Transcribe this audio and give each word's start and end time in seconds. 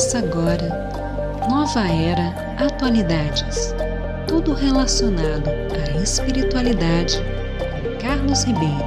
Começa 0.00 0.18
agora. 0.18 0.90
Nova 1.50 1.86
Era 1.86 2.28
Atualidades. 2.56 3.74
Tudo 4.26 4.54
relacionado 4.54 5.50
à 5.50 6.02
espiritualidade. 6.02 7.18
Carlos 8.00 8.44
Ribeiro. 8.44 8.82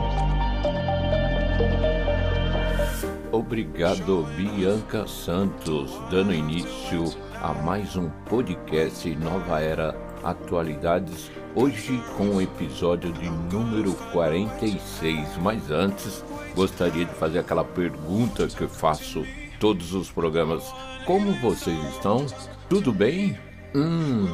Obrigado, 3.31 4.23
Bianca 4.35 5.05
Santos, 5.05 5.91
dando 6.09 6.33
início 6.33 7.03
a 7.39 7.53
mais 7.53 7.95
um 7.95 8.09
podcast 8.27 9.07
Nova 9.15 9.59
Era 9.59 9.95
Atualidades. 10.23 11.29
Hoje 11.53 12.01
com 12.17 12.37
o 12.37 12.41
episódio 12.41 13.13
de 13.13 13.29
número 13.29 13.93
46. 14.11 15.37
Mas 15.43 15.69
antes, 15.69 16.25
gostaria 16.55 17.05
de 17.05 17.13
fazer 17.13 17.37
aquela 17.37 17.63
pergunta 17.63 18.47
que 18.47 18.63
eu 18.63 18.69
faço 18.69 19.23
todos 19.63 19.93
os 19.93 20.11
programas. 20.11 20.75
Como 21.05 21.31
vocês 21.39 21.81
estão? 21.95 22.25
Tudo 22.67 22.91
bem? 22.91 23.39
Hum, 23.73 24.27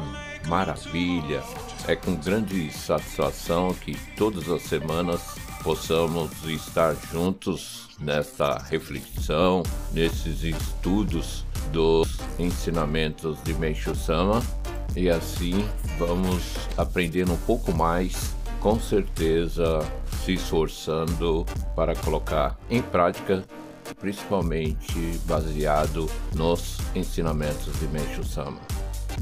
maravilha! 0.48 1.40
É 1.86 1.94
com 1.94 2.16
grande 2.16 2.68
satisfação 2.72 3.72
que 3.72 3.96
todas 4.16 4.48
as 4.50 4.62
semanas 4.62 5.36
possamos 5.62 6.32
estar 6.46 6.96
juntos 7.12 7.88
nesta 8.00 8.58
reflexão, 8.58 9.62
nesses 9.92 10.42
estudos 10.42 11.46
dos 11.70 12.18
ensinamentos 12.36 13.40
de 13.44 13.54
Meishu 13.54 13.94
Sama 13.94 14.42
e 14.96 15.08
assim 15.08 15.64
vamos 15.96 16.56
aprendendo 16.76 17.34
um 17.34 17.40
pouco 17.46 17.72
mais, 17.72 18.34
com 18.58 18.80
certeza 18.80 19.78
se 20.24 20.32
esforçando 20.32 21.46
para 21.76 21.94
colocar 21.94 22.58
em 22.68 22.82
prática, 22.82 23.44
principalmente 23.98 25.18
baseado 25.26 26.08
nos 26.34 26.78
ensinamentos 26.94 27.78
de 27.78 27.86
Meishu 27.88 28.24
Sama. 28.24 28.60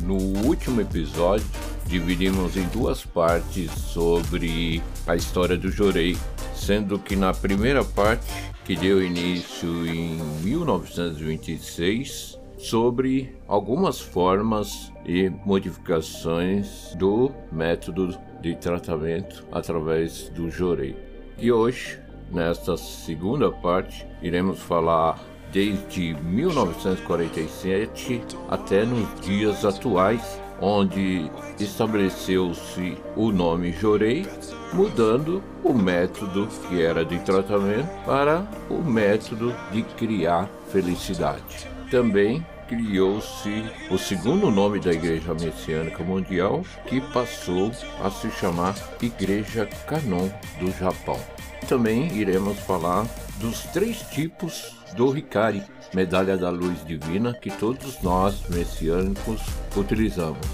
No 0.00 0.16
último 0.46 0.80
episódio, 0.80 1.46
dividimos 1.86 2.56
em 2.56 2.66
duas 2.68 3.04
partes 3.04 3.70
sobre 3.72 4.82
a 5.06 5.16
história 5.16 5.56
do 5.56 5.70
Jorei, 5.70 6.16
sendo 6.54 6.98
que 6.98 7.16
na 7.16 7.32
primeira 7.32 7.84
parte, 7.84 8.26
que 8.64 8.76
deu 8.76 9.02
início 9.02 9.86
em 9.86 10.18
1926, 10.42 12.38
sobre 12.58 13.36
algumas 13.46 14.00
formas 14.00 14.92
e 15.06 15.30
modificações 15.44 16.94
do 16.96 17.32
método 17.50 18.18
de 18.42 18.54
tratamento 18.56 19.46
através 19.50 20.28
do 20.30 20.50
Jorei. 20.50 20.96
E 21.38 21.50
hoje, 21.52 22.00
nesta 22.32 22.76
segunda 22.76 23.50
parte, 23.50 24.06
iremos 24.22 24.60
falar 24.60 25.18
desde 25.52 26.14
1947 26.14 28.22
até 28.48 28.84
nos 28.84 29.20
dias 29.20 29.64
atuais, 29.64 30.40
onde 30.60 31.30
estabeleceu-se 31.58 32.96
o 33.16 33.32
nome 33.32 33.72
Jorei, 33.72 34.24
mudando 34.72 35.42
o 35.64 35.72
método 35.72 36.46
que 36.68 36.80
era 36.82 37.04
de 37.04 37.18
tratamento 37.20 37.88
para 38.04 38.46
o 38.68 38.82
método 38.82 39.54
de 39.72 39.82
criar 39.82 40.48
felicidade. 40.70 41.68
Também 41.90 42.44
criou-se 42.68 43.64
o 43.90 43.96
segundo 43.96 44.50
nome 44.50 44.78
da 44.78 44.92
Igreja 44.92 45.32
Messiânica 45.32 46.04
Mundial, 46.04 46.62
que 46.86 47.00
passou 47.00 47.72
a 48.04 48.10
se 48.10 48.30
chamar 48.30 48.74
Igreja 49.00 49.66
Canon 49.86 50.28
do 50.60 50.70
Japão. 50.72 51.18
Também 51.66 52.08
iremos 52.16 52.58
falar 52.60 53.06
dos 53.40 53.62
três 53.72 54.00
tipos 54.10 54.76
do 54.94 55.16
Hikari, 55.16 55.62
medalha 55.94 56.36
da 56.36 56.50
luz 56.50 56.84
divina, 56.84 57.34
que 57.34 57.50
todos 57.50 58.00
nós 58.02 58.42
messiânicos 58.48 59.40
utilizamos. 59.76 60.46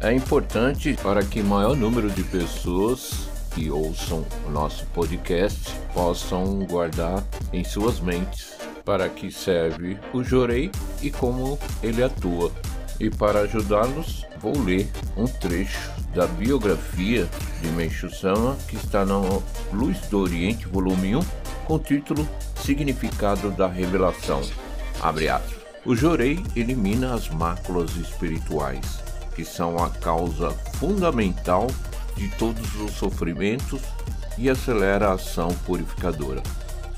É 0.00 0.12
importante 0.12 0.96
para 1.02 1.24
que 1.24 1.42
maior 1.42 1.74
número 1.74 2.10
de 2.10 2.22
pessoas 2.24 3.28
que 3.54 3.70
ouçam 3.70 4.24
o 4.46 4.50
nosso 4.50 4.84
podcast 4.88 5.72
possam 5.94 6.66
guardar 6.66 7.24
em 7.52 7.64
suas 7.64 8.00
mentes 8.00 8.54
para 8.84 9.08
que 9.08 9.32
serve 9.32 9.98
o 10.12 10.22
Jorei 10.22 10.70
e 11.02 11.10
como 11.10 11.58
ele 11.82 12.02
atua. 12.02 12.52
E 13.00 13.08
para 13.08 13.40
ajudá-los, 13.40 14.25
vou 14.40 14.58
ler 14.58 14.90
um 15.16 15.26
trecho 15.26 15.90
da 16.14 16.26
biografia 16.26 17.28
de 17.60 17.68
Meishu 17.68 18.10
Sama 18.10 18.56
que 18.68 18.76
está 18.76 19.04
no 19.04 19.42
Luz 19.72 19.98
do 20.08 20.20
Oriente, 20.20 20.66
volume 20.66 21.16
1, 21.16 21.20
com 21.66 21.74
o 21.74 21.78
título 21.78 22.28
Significado 22.56 23.50
da 23.50 23.66
Revelação. 23.66 24.40
Abre 25.02 25.28
aspas. 25.28 25.56
O 25.84 25.94
Jorei 25.94 26.42
elimina 26.56 27.14
as 27.14 27.28
máculas 27.28 27.94
espirituais, 27.96 29.02
que 29.34 29.44
são 29.44 29.82
a 29.82 29.90
causa 29.90 30.50
fundamental 30.78 31.68
de 32.16 32.28
todos 32.30 32.74
os 32.80 32.92
sofrimentos 32.92 33.80
e 34.36 34.50
acelera 34.50 35.08
a 35.08 35.12
ação 35.12 35.48
purificadora. 35.64 36.42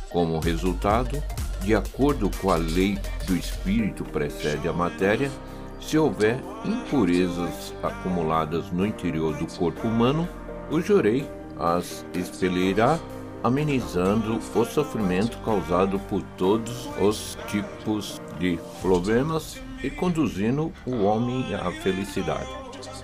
Como 0.09 0.39
resultado, 0.39 1.23
de 1.61 1.75
acordo 1.75 2.31
com 2.41 2.51
a 2.51 2.57
lei 2.57 2.99
do 3.27 3.37
espírito 3.37 4.05
precede 4.05 4.67
a 4.69 4.73
matéria, 4.73 5.31
se 5.89 5.97
houver 5.97 6.39
impurezas 6.67 7.73
acumuladas 7.83 8.71
no 8.71 8.85
interior 8.85 9.35
do 9.39 9.47
corpo 9.47 9.89
humano, 9.89 10.29
o 10.71 10.83
jorei 10.83 11.27
as 11.59 12.05
expelirá, 12.13 13.01
amenizando 13.43 14.39
o 14.55 14.65
sofrimento 14.67 15.39
causado 15.39 15.99
por 16.01 16.23
todos 16.37 16.91
os 17.01 17.39
tipos 17.51 18.21
de 18.39 18.59
problemas 18.83 19.59
e 19.83 19.89
conduzindo 19.89 20.71
o 20.85 21.05
homem 21.05 21.55
à 21.55 21.73
felicidade. 21.81 22.51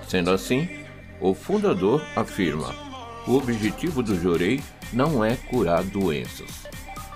Sendo 0.07 0.31
assim, 0.31 0.69
o 1.23 1.33
fundador 1.33 2.03
afirma: 2.15 2.75
o 3.27 3.37
objetivo 3.37 4.03
do 4.03 4.15
jorei 4.21 4.63
não 4.93 5.25
é 5.25 5.37
curar 5.37 5.83
doenças. 5.85 6.65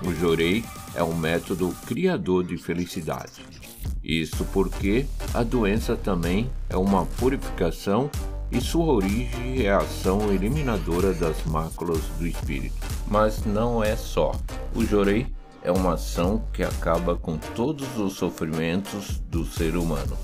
O 0.02 0.14
jorei 0.14 0.64
é 0.94 1.02
um 1.02 1.14
método 1.14 1.76
criador 1.86 2.42
de 2.42 2.56
felicidade. 2.56 3.57
Isso 4.02 4.44
porque 4.52 5.06
a 5.34 5.42
doença 5.42 5.96
também 5.96 6.50
é 6.68 6.76
uma 6.76 7.04
purificação 7.04 8.10
e 8.50 8.60
sua 8.60 8.94
origem 8.94 9.64
é 9.64 9.70
a 9.70 9.78
ação 9.78 10.32
eliminadora 10.32 11.12
das 11.12 11.44
máculas 11.44 12.02
do 12.18 12.26
espírito. 12.26 12.74
Mas 13.06 13.44
não 13.44 13.82
é 13.82 13.94
só. 13.96 14.32
O 14.74 14.84
Jorei 14.84 15.26
é 15.62 15.70
uma 15.70 15.94
ação 15.94 16.42
que 16.52 16.62
acaba 16.62 17.16
com 17.16 17.36
todos 17.36 17.98
os 17.98 18.14
sofrimentos 18.14 19.20
do 19.30 19.44
ser 19.44 19.76
humano. 19.76 20.16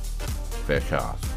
Fecha 0.67 0.97
aspas. 0.97 1.35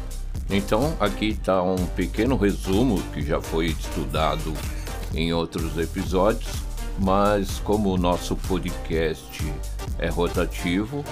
Então, 0.48 0.96
aqui 0.98 1.26
está 1.26 1.62
um 1.62 1.86
pequeno 1.88 2.36
resumo 2.36 3.02
que 3.12 3.20
já 3.20 3.40
foi 3.40 3.66
estudado 3.66 4.54
em 5.14 5.32
outros 5.34 5.76
episódios 5.76 6.68
mas 6.98 7.60
como 7.60 7.90
o 7.90 7.98
nosso 7.98 8.34
podcast 8.34 9.44
é 9.98 10.08
rotativo, 10.08 11.04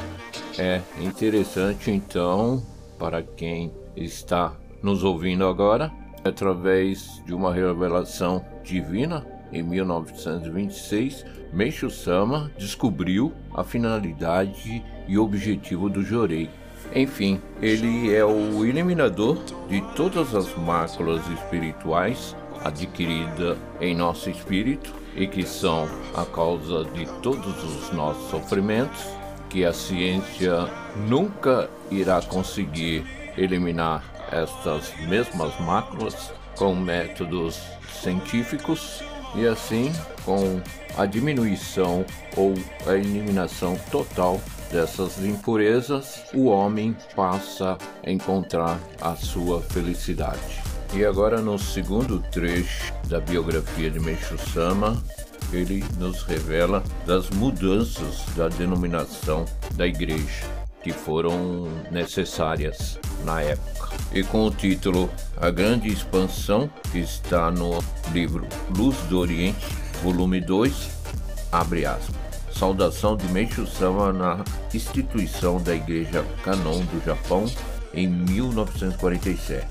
é 0.58 0.80
interessante 1.00 1.90
então 1.90 2.62
para 2.98 3.22
quem 3.22 3.72
está 3.96 4.54
nos 4.82 5.04
ouvindo 5.04 5.46
agora, 5.46 5.92
através 6.24 7.22
de 7.24 7.34
uma 7.34 7.52
revelação 7.52 8.44
divina 8.62 9.26
em 9.52 9.62
1926, 9.62 11.24
Meishu 11.52 11.90
Sama 11.90 12.50
descobriu 12.58 13.32
a 13.54 13.62
finalidade 13.62 14.82
e 15.06 15.18
objetivo 15.18 15.88
do 15.88 16.02
Jorei. 16.02 16.50
Enfim, 16.94 17.40
ele 17.60 18.14
é 18.14 18.24
o 18.24 18.64
eliminador 18.64 19.38
de 19.68 19.80
todas 19.94 20.34
as 20.34 20.54
máculas 20.56 21.26
espirituais 21.28 22.36
adquiridas 22.64 23.56
em 23.80 23.94
nosso 23.94 24.30
espírito 24.30 24.92
e 25.14 25.26
que 25.26 25.44
são 25.46 25.88
a 26.14 26.24
causa 26.24 26.84
de 26.84 27.06
todos 27.22 27.62
os 27.64 27.92
nossos 27.92 28.30
sofrimentos, 28.30 29.04
que 29.48 29.64
a 29.64 29.72
ciência 29.72 30.68
nunca 31.08 31.68
irá 31.90 32.20
conseguir 32.22 33.04
eliminar 33.36 34.02
estas 34.30 34.92
mesmas 35.08 35.58
máculas 35.60 36.32
com 36.56 36.74
métodos 36.74 37.60
científicos 38.00 39.02
e 39.34 39.46
assim 39.46 39.92
com 40.24 40.60
a 40.96 41.06
diminuição 41.06 42.04
ou 42.36 42.54
a 42.86 42.94
eliminação 42.94 43.76
total 43.90 44.40
dessas 44.70 45.22
impurezas, 45.22 46.24
o 46.34 46.46
homem 46.46 46.96
passa 47.14 47.78
a 48.04 48.10
encontrar 48.10 48.78
a 49.00 49.14
sua 49.14 49.60
felicidade. 49.62 50.62
E 50.94 51.04
agora 51.04 51.40
no 51.40 51.58
segundo 51.58 52.20
trecho 52.30 52.92
da 53.08 53.20
biografia 53.20 53.90
de 53.90 54.00
Meishu 54.00 54.38
Sama, 54.52 54.96
ele 55.52 55.84
nos 55.98 56.22
revela 56.22 56.82
das 57.06 57.30
mudanças 57.30 58.24
da 58.36 58.48
denominação 58.48 59.44
da 59.74 59.86
igreja 59.86 60.46
que 60.86 60.92
foram 60.92 61.66
necessárias 61.90 62.96
na 63.24 63.42
época. 63.42 63.88
E 64.12 64.22
com 64.22 64.46
o 64.46 64.52
título 64.52 65.10
A 65.36 65.50
Grande 65.50 65.88
Expansão, 65.88 66.70
que 66.92 66.98
está 66.98 67.50
no 67.50 67.82
livro 68.12 68.46
Luz 68.76 68.96
do 69.08 69.18
Oriente, 69.18 69.66
volume 70.00 70.40
2, 70.40 70.88
abre 71.50 71.84
aspas. 71.86 72.14
saudação 72.52 73.16
de 73.16 73.26
Meishu 73.32 73.66
Sama 73.66 74.12
na 74.12 74.44
instituição 74.72 75.60
da 75.60 75.74
Igreja 75.74 76.24
Kanon 76.44 76.84
do 76.84 77.04
Japão 77.04 77.46
em 77.92 78.06
1947. 78.06 79.66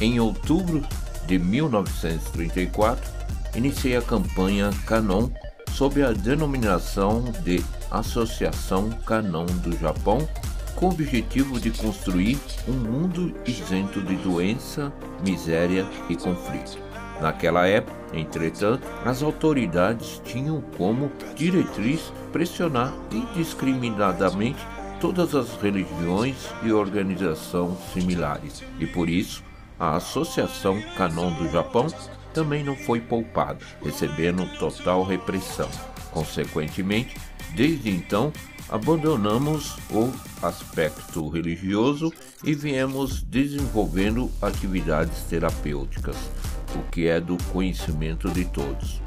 Em 0.00 0.18
outubro 0.18 0.82
de 1.26 1.38
1934, 1.38 3.23
iniciei 3.54 3.96
a 3.96 4.02
campanha 4.02 4.70
Kanon 4.86 5.30
sob 5.70 6.02
a 6.02 6.12
denominação 6.12 7.24
de 7.42 7.64
Associação 7.90 8.90
Kanon 9.06 9.46
do 9.46 9.76
Japão, 9.78 10.28
com 10.76 10.86
o 10.86 10.90
objetivo 10.90 11.60
de 11.60 11.70
construir 11.70 12.38
um 12.68 12.72
mundo 12.72 13.34
isento 13.46 14.00
de 14.00 14.16
doença, 14.16 14.92
miséria 15.24 15.86
e 16.08 16.16
conflito. 16.16 16.78
Naquela 17.20 17.66
época, 17.66 17.96
entretanto, 18.12 18.86
as 19.04 19.22
autoridades 19.22 20.20
tinham 20.24 20.60
como 20.76 21.10
diretriz 21.36 22.12
pressionar 22.32 22.92
indiscriminadamente 23.10 24.58
todas 25.00 25.34
as 25.34 25.54
religiões 25.60 26.36
e 26.62 26.72
organizações 26.72 27.76
similares, 27.92 28.62
e 28.80 28.86
por 28.86 29.08
isso 29.08 29.42
a 29.78 29.96
Associação 29.96 30.80
Canon 30.96 31.32
do 31.32 31.48
Japão 31.50 31.86
também 32.34 32.64
não 32.64 32.76
foi 32.76 33.00
poupada, 33.00 33.64
recebendo 33.82 34.44
total 34.58 35.04
repressão. 35.04 35.70
Consequentemente, 36.10 37.16
desde 37.54 37.88
então, 37.88 38.32
abandonamos 38.68 39.76
o 39.90 40.12
aspecto 40.42 41.28
religioso 41.28 42.12
e 42.42 42.54
viemos 42.54 43.22
desenvolvendo 43.22 44.30
atividades 44.42 45.22
terapêuticas, 45.22 46.16
o 46.74 46.82
que 46.90 47.06
é 47.06 47.20
do 47.20 47.38
conhecimento 47.52 48.28
de 48.30 48.44
todos. 48.44 49.00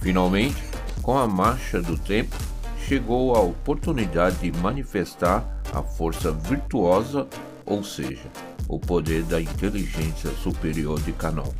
Finalmente, 0.00 0.62
com 1.00 1.16
a 1.16 1.26
marcha 1.26 1.80
do 1.80 1.96
tempo, 1.96 2.36
chegou 2.86 3.36
a 3.36 3.40
oportunidade 3.40 4.36
de 4.38 4.58
manifestar 4.58 5.44
a 5.72 5.82
força 5.82 6.32
virtuosa, 6.32 7.26
ou 7.64 7.84
seja, 7.84 8.28
o 8.66 8.78
poder 8.78 9.22
da 9.24 9.40
inteligência 9.40 10.30
superior 10.42 11.00
de 11.00 11.12
Canon. 11.12 11.52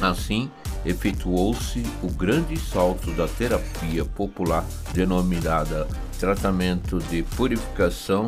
Assim, 0.00 0.50
efetuou-se 0.84 1.82
o 2.02 2.10
grande 2.10 2.58
salto 2.58 3.10
da 3.12 3.26
terapia 3.26 4.04
popular 4.04 4.64
denominada 4.92 5.86
tratamento 6.18 6.98
de 6.98 7.22
purificação 7.22 8.24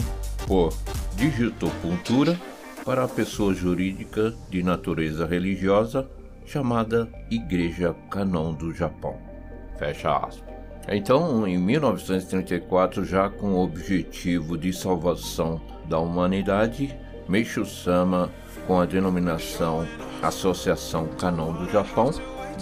por 0.46 0.72
digitopuntura 1.14 2.38
para 2.84 3.04
a 3.04 3.08
pessoa 3.08 3.52
jurídica 3.52 4.34
de 4.48 4.62
natureza 4.62 5.26
religiosa 5.26 6.08
chamada 6.46 7.08
Igreja 7.30 7.94
Canon 8.10 8.54
do 8.54 8.72
Japão. 8.72 9.16
Fecha 9.78 10.16
aspas. 10.16 10.48
Então, 10.90 11.46
em 11.46 11.58
1934, 11.58 13.04
já 13.04 13.28
com 13.28 13.52
o 13.52 13.62
objetivo 13.62 14.56
de 14.56 14.72
salvação 14.72 15.60
da 15.86 15.98
humanidade, 15.98 16.96
Meishu 17.28 17.66
Sama, 17.66 18.30
com 18.68 18.78
a 18.78 18.84
denominação 18.84 19.88
Associação 20.22 21.06
Canon 21.18 21.52
do 21.54 21.70
Japão, 21.70 22.10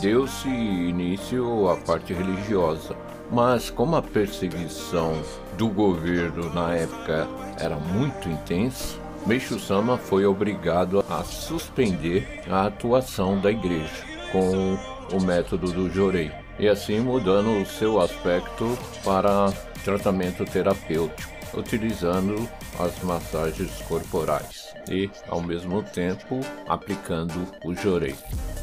deu-se 0.01 0.49
início 0.49 1.69
à 1.69 1.77
parte 1.77 2.15
religiosa. 2.15 2.97
Mas 3.31 3.69
como 3.71 3.97
a 3.97 4.03
perseguição 4.03 5.21
do 5.59 5.69
governo 5.69 6.55
na 6.55 6.75
época 6.75 7.27
era 7.59 7.75
muito 7.75 8.29
intensa, 8.29 8.99
Meishu 9.27 9.59
Sama 9.59 9.99
foi 9.99 10.25
obrigado 10.25 11.05
a 11.11 11.25
suspender 11.25 12.43
a 12.49 12.67
atuação 12.67 13.41
da 13.41 13.51
igreja 13.51 14.05
com 14.31 14.79
o 15.13 15.21
método 15.21 15.73
do 15.73 15.91
Jorei 15.91 16.31
e 16.61 16.69
assim 16.69 17.01
mudando 17.01 17.61
o 17.61 17.67
seu 17.67 18.01
aspecto 18.01 18.79
para 19.05 19.53
tratamento 19.83 20.45
terapêutico, 20.45 21.29
utilizando 21.53 22.49
as 22.79 23.03
massagens 23.03 23.83
corporais 23.89 24.66
e, 24.91 25.11
ao 25.29 25.43
mesmo 25.43 25.83
tempo, 25.83 26.41
aplicando 26.69 27.47
o 27.65 27.75
jorei. 27.75 28.15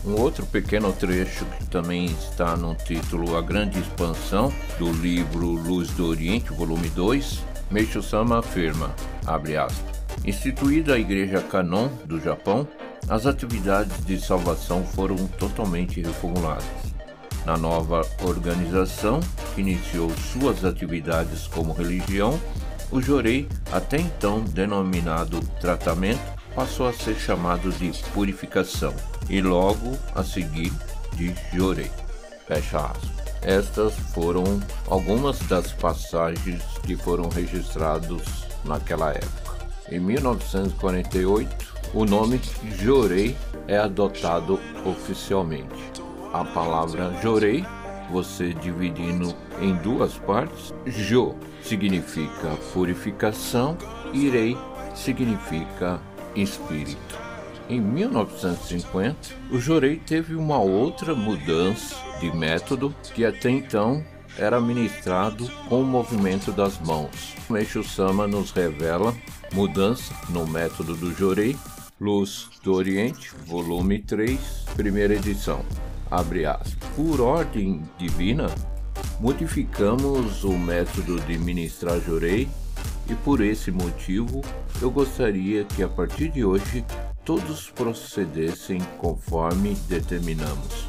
Um 0.06 0.20
outro 0.20 0.46
pequeno 0.46 0.92
trecho 0.94 1.46
que 1.46 1.66
também 1.66 2.06
está 2.06 2.56
no 2.58 2.76
título 2.76 3.38
A 3.38 3.42
Grande 3.42 3.80
Expansão 3.80 4.54
do 4.78 4.92
livro 4.92 5.48
Luz 5.48 5.90
do 5.92 6.08
Oriente, 6.08 6.52
volume 6.52 6.90
2, 6.90 7.44
Meishu 7.72 8.02
Sama 8.02 8.40
afirma, 8.40 8.94
abre 9.26 9.58
aspas, 9.58 10.04
Instituída 10.26 10.94
a 10.94 11.00
Igreja 11.00 11.42
Kanon 11.42 11.90
do 12.06 12.20
Japão, 12.20 12.68
as 13.10 13.26
atividades 13.26 14.06
de 14.06 14.20
salvação 14.20 14.84
foram 14.84 15.16
totalmente 15.28 16.02
reformuladas 16.02 16.94
na 17.46 17.58
nova 17.58 18.02
organização, 18.22 19.20
que 19.54 19.62
iniciou 19.62 20.10
suas 20.12 20.64
atividades 20.64 21.48
como 21.48 21.74
religião, 21.74 22.40
o 22.94 23.02
jorei, 23.02 23.50
até 23.72 23.98
então 23.98 24.42
denominado 24.42 25.40
tratamento, 25.60 26.22
passou 26.56 26.88
a 26.88 26.94
ser 26.94 27.16
chamado 27.16 27.72
de 27.72 27.92
purificação 28.14 28.94
e 29.28 29.42
logo 29.42 29.98
a 30.14 30.24
seguir 30.24 30.72
de 31.14 31.34
jorei. 31.52 31.90
Fecha 32.48 32.78
aspas. 32.78 33.24
Estas 33.42 33.96
foram 34.14 34.62
algumas 34.88 35.40
das 35.48 35.72
passagens 35.72 36.62
que 36.84 36.96
foram 36.96 37.28
registrados 37.30 38.46
naquela 38.64 39.12
época. 39.12 39.68
Em 39.90 40.00
1948, 40.00 41.74
o 41.94 42.06
nome 42.06 42.40
Jorei 42.80 43.36
é 43.68 43.78
adotado 43.78 44.60
oficialmente 44.86 45.94
a 46.34 46.44
palavra 46.44 47.14
jorei, 47.22 47.64
você 48.14 48.54
dividindo 48.54 49.36
em 49.60 49.74
duas 49.78 50.14
partes. 50.14 50.72
Jo 50.86 51.36
significa 51.64 52.56
purificação, 52.72 53.76
irei 54.14 54.56
significa 54.94 56.00
espírito. 56.36 57.18
Em 57.68 57.82
1950, 57.82 59.18
o 59.50 59.58
jorei 59.58 59.96
teve 59.98 60.36
uma 60.36 60.60
outra 60.60 61.16
mudança 61.16 61.96
de 62.20 62.32
método 62.36 62.94
que 63.16 63.26
até 63.26 63.50
então 63.50 64.06
era 64.38 64.62
ministrado 64.62 65.50
com 65.68 65.82
o 65.82 65.86
movimento 65.86 66.52
das 66.52 66.80
mãos. 66.80 67.36
Meishu 67.50 67.84
Sama 67.84 68.28
nos 68.28 68.52
revela 68.52 69.16
mudança 69.54 70.14
no 70.30 70.46
método 70.46 70.96
do 70.96 71.14
jorei, 71.16 71.56
Luz 72.00 72.50
do 72.62 72.74
Oriente, 72.74 73.32
volume 73.48 74.00
3, 74.00 74.40
primeira 74.76 75.16
edição 75.16 75.64
abre 76.14 76.46
aspas, 76.46 76.76
por 76.96 77.20
ordem 77.20 77.82
divina, 77.98 78.48
modificamos 79.20 80.44
o 80.44 80.52
método 80.52 81.20
de 81.22 81.40
ministrar 81.40 82.00
jorei 82.00 82.48
e 83.10 83.16
por 83.16 83.42
esse 83.42 83.72
motivo 83.72 84.42
eu 84.80 84.92
gostaria 84.92 85.64
que 85.64 85.82
a 85.82 85.88
partir 85.88 86.30
de 86.30 86.46
hoje 86.46 86.86
todos 87.26 87.72
procedessem 87.72 88.80
conforme 89.00 89.76
determinamos. 89.90 90.88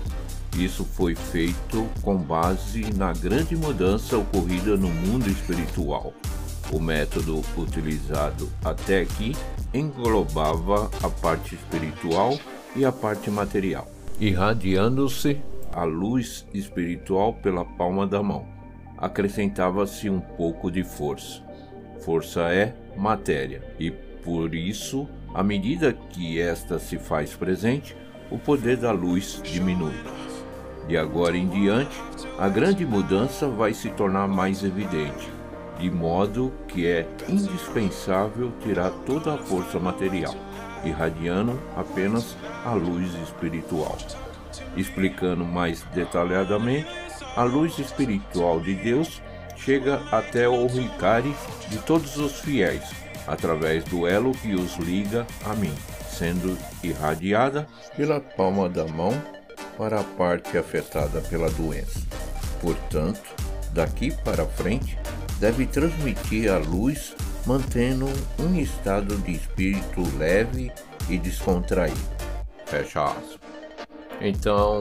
Isso 0.59 0.85
foi 0.85 1.15
feito 1.15 1.89
com 2.03 2.17
base 2.17 2.93
na 2.95 3.13
grande 3.13 3.57
mudança 3.57 4.19
ocorrida 4.19 4.77
no 4.77 4.89
mundo 4.89 5.29
espiritual. 5.29 6.13
O 6.71 6.79
método 6.79 7.43
utilizado 7.57 8.49
até 8.65 9.01
aqui 9.01 9.35
englobava 9.73 10.91
a 11.03 11.09
parte 11.09 11.55
espiritual 11.55 12.39
e 12.77 12.85
a 12.85 12.93
parte 12.93 13.31
material 13.31 13.94
irradiando-se 14.21 15.41
a 15.73 15.85
luz 15.85 16.47
espiritual 16.55 17.35
pela 17.35 17.65
palma 17.65 18.07
da 18.07 18.23
mão. 18.23 18.47
Acrescentava-se 18.97 20.09
um 20.09 20.21
pouco 20.21 20.71
de 20.71 20.85
força. 20.85 21.43
Força 22.01 22.43
é 22.53 22.75
matéria, 22.97 23.63
e 23.79 23.91
por 23.91 24.55
isso, 24.55 25.09
à 25.35 25.43
medida 25.43 25.93
que 25.93 26.41
esta 26.41 26.79
se 26.79 26.99
faz 26.99 27.35
presente, 27.35 27.97
o 28.31 28.39
poder 28.39 28.77
da 28.77 28.93
luz 28.93 29.41
diminui. 29.43 29.95
De 30.87 30.97
agora 30.97 31.37
em 31.37 31.49
diante, 31.49 31.97
a 32.39 32.49
grande 32.49 32.85
mudança 32.85 33.49
vai 33.49 33.75
se 33.75 33.91
tornar 33.91 34.29
mais 34.29 34.63
evidente, 34.63 35.29
de 35.79 35.91
modo 35.91 36.53
que 36.69 36.87
é 36.87 37.09
indispensável 37.29 38.53
tirar 38.61 38.91
toda 39.07 39.35
a 39.35 39.39
força 39.39 39.79
material 39.81 40.35
irradiando 40.85 41.61
apenas 41.77 42.37
a 42.65 42.73
luz 42.73 43.13
espiritual. 43.23 43.97
Explicando 44.77 45.45
mais 45.45 45.83
detalhadamente, 45.95 46.89
a 47.37 47.43
luz 47.43 47.79
espiritual 47.79 48.61
de 48.61 48.75
Deus 48.75 49.21
chega 49.57 50.03
até 50.11 50.49
o 50.49 50.67
Ricari 50.67 51.35
de 51.69 51.79
todos 51.79 52.17
os 52.17 52.41
fiéis, 52.41 52.83
através 53.27 53.85
do 53.85 54.07
elo 54.07 54.33
que 54.33 54.55
os 54.55 54.77
liga 54.77 55.27
a 55.45 55.55
mim, 55.55 55.75
sendo 56.09 56.57
irradiada 56.83 57.67
pela 57.97 58.21
palma 58.21 58.69
da 58.69 58.87
mão 58.87 59.13
para 59.77 60.01
a 60.01 60.05
parte 60.05 60.57
afetada 60.57 61.21
pela 61.23 61.51
doença. 61.51 62.01
Portanto, 62.61 63.23
daqui 63.73 64.13
para 64.23 64.47
frente, 64.47 64.97
deve 65.41 65.67
transmitir 65.67 66.51
a 66.51 66.59
luz 66.59 67.15
mantendo 67.47 68.07
um 68.39 68.59
estado 68.59 69.17
de 69.19 69.33
espírito 69.33 70.03
leve 70.19 70.73
e 71.09 71.19
descontraído. 71.19 71.99
Fecha 72.67 73.05
aspas. 73.05 73.39
Então, 74.21 74.79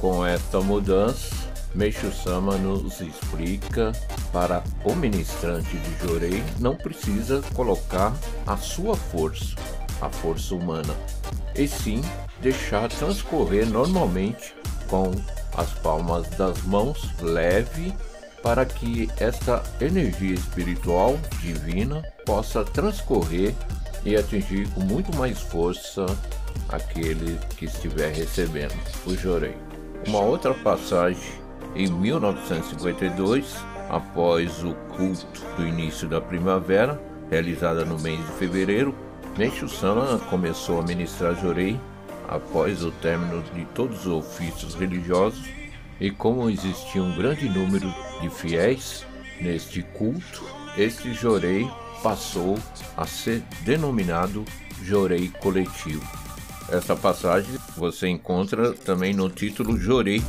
com 0.00 0.26
esta 0.26 0.60
mudança, 0.60 1.34
Meixo 1.74 2.12
Sama 2.12 2.56
nos 2.56 3.00
explica 3.00 3.92
para 4.32 4.62
o 4.84 4.94
ministrante 4.94 5.76
de 5.76 6.06
Jorei 6.06 6.42
não 6.58 6.76
precisa 6.76 7.42
colocar 7.54 8.12
a 8.46 8.56
sua 8.56 8.94
força, 8.94 9.56
a 10.00 10.08
força 10.08 10.54
humana, 10.54 10.94
e 11.56 11.66
sim 11.66 12.00
deixar 12.40 12.88
transcorrer 12.88 13.66
normalmente 13.68 14.54
com 14.88 15.10
as 15.56 15.72
palmas 15.74 16.28
das 16.30 16.62
mãos 16.62 17.10
leve 17.20 17.92
para 18.44 18.66
que 18.66 19.08
esta 19.16 19.62
energia 19.80 20.34
espiritual 20.34 21.18
divina 21.40 22.02
possa 22.26 22.62
transcorrer 22.62 23.54
e 24.04 24.14
atingir 24.14 24.68
com 24.68 24.80
muito 24.82 25.16
mais 25.16 25.40
força 25.40 26.04
aquele 26.68 27.38
que 27.56 27.64
estiver 27.64 28.12
recebendo 28.12 28.74
o 29.06 29.16
Jorei. 29.16 29.56
Uma 30.06 30.20
outra 30.20 30.52
passagem 30.52 31.42
em 31.74 31.90
1952, 31.90 33.56
após 33.88 34.62
o 34.62 34.74
culto 34.94 35.26
do 35.56 35.66
início 35.66 36.06
da 36.06 36.20
primavera, 36.20 37.00
realizada 37.30 37.82
no 37.82 37.98
mês 37.98 38.18
de 38.18 38.32
fevereiro, 38.32 38.94
Meixo 39.38 39.70
Sama 39.70 40.18
começou 40.28 40.80
a 40.80 40.82
ministrar 40.82 41.34
Jorei 41.40 41.80
após 42.28 42.84
o 42.84 42.90
término 42.90 43.42
de 43.54 43.64
todos 43.74 44.04
os 44.04 44.12
ofícios 44.12 44.74
religiosos 44.74 45.42
e 45.98 46.10
como 46.10 46.50
existia 46.50 47.02
um 47.02 47.16
grande 47.16 47.48
número 47.48 47.92
de 48.24 48.30
fiéis 48.30 49.04
neste 49.40 49.82
culto, 49.82 50.44
este 50.76 51.12
Jorei 51.12 51.68
passou 52.02 52.58
a 52.96 53.06
ser 53.06 53.42
denominado 53.62 54.44
Jorei 54.82 55.28
coletivo. 55.28 56.04
Essa 56.70 56.96
passagem 56.96 57.54
você 57.76 58.08
encontra 58.08 58.72
também 58.72 59.12
no 59.12 59.28
título 59.28 59.78
Jorei 59.78 60.22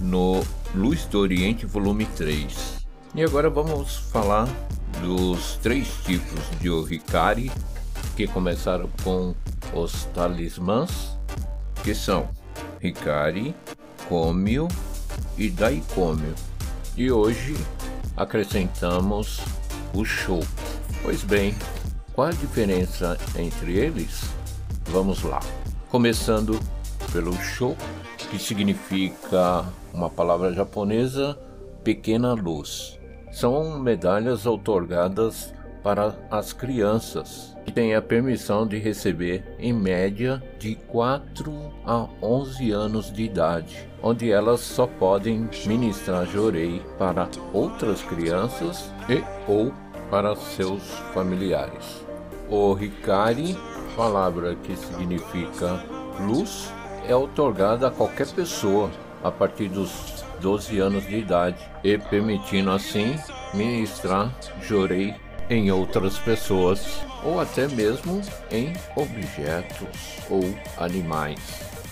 no 0.00 0.42
Luz 0.74 1.04
do 1.04 1.18
Oriente, 1.18 1.66
volume 1.66 2.06
3. 2.06 2.86
E 3.14 3.22
agora 3.22 3.50
vamos 3.50 3.96
falar 4.10 4.48
dos 5.02 5.56
três 5.56 5.88
tipos 6.04 6.40
de 6.58 6.70
Oricari 6.70 7.52
que 8.16 8.26
começaram 8.26 8.88
com 9.04 9.34
os 9.74 10.04
talismãs, 10.14 11.18
que 11.82 11.94
são 11.94 12.28
Ricari, 12.80 13.54
Cômio 14.08 14.68
e 15.36 15.50
Daicômio. 15.50 16.34
E 16.94 17.10
hoje 17.10 17.56
acrescentamos 18.14 19.40
o 19.94 20.04
Show. 20.04 20.40
Pois 21.02 21.22
bem, 21.24 21.54
qual 22.12 22.28
a 22.28 22.32
diferença 22.32 23.16
entre 23.34 23.78
eles? 23.78 24.30
Vamos 24.88 25.22
lá. 25.22 25.40
Começando 25.88 26.60
pelo 27.10 27.32
Show, 27.32 27.74
que 28.30 28.38
significa 28.38 29.64
uma 29.94 30.10
palavra 30.10 30.52
japonesa, 30.52 31.38
pequena 31.82 32.34
luz. 32.34 32.98
São 33.30 33.78
medalhas 33.80 34.44
outorgadas 34.44 35.54
para 35.82 36.14
as 36.30 36.52
crianças 36.52 37.51
que 37.64 37.72
têm 37.72 37.94
a 37.94 38.02
permissão 38.02 38.66
de 38.66 38.78
receber 38.78 39.44
em 39.58 39.72
média 39.72 40.42
de 40.58 40.74
4 40.74 41.52
a 41.86 42.06
11 42.20 42.70
anos 42.70 43.12
de 43.12 43.22
idade, 43.24 43.88
onde 44.02 44.30
elas 44.30 44.60
só 44.60 44.86
podem 44.86 45.48
ministrar 45.66 46.26
jorei 46.26 46.82
para 46.98 47.28
outras 47.52 48.02
crianças 48.02 48.92
e 49.08 49.22
ou 49.50 49.72
para 50.10 50.34
seus 50.36 50.82
familiares. 51.14 52.04
O 52.48 52.76
Hikari, 52.78 53.56
palavra 53.96 54.54
que 54.56 54.76
significa 54.76 55.84
luz, 56.20 56.72
é 57.08 57.16
outorgada 57.16 57.88
a 57.88 57.90
qualquer 57.90 58.28
pessoa 58.28 58.90
a 59.22 59.30
partir 59.30 59.68
dos 59.68 60.22
12 60.40 60.78
anos 60.80 61.06
de 61.06 61.16
idade 61.16 61.58
e 61.82 61.96
permitindo 61.96 62.70
assim 62.70 63.16
ministrar 63.54 64.32
jorei 64.60 65.14
em 65.48 65.70
outras 65.70 66.18
pessoas 66.18 67.00
ou 67.24 67.40
até 67.40 67.68
mesmo 67.68 68.20
em 68.50 68.72
objetos 68.96 70.18
ou 70.28 70.42
animais. 70.76 71.38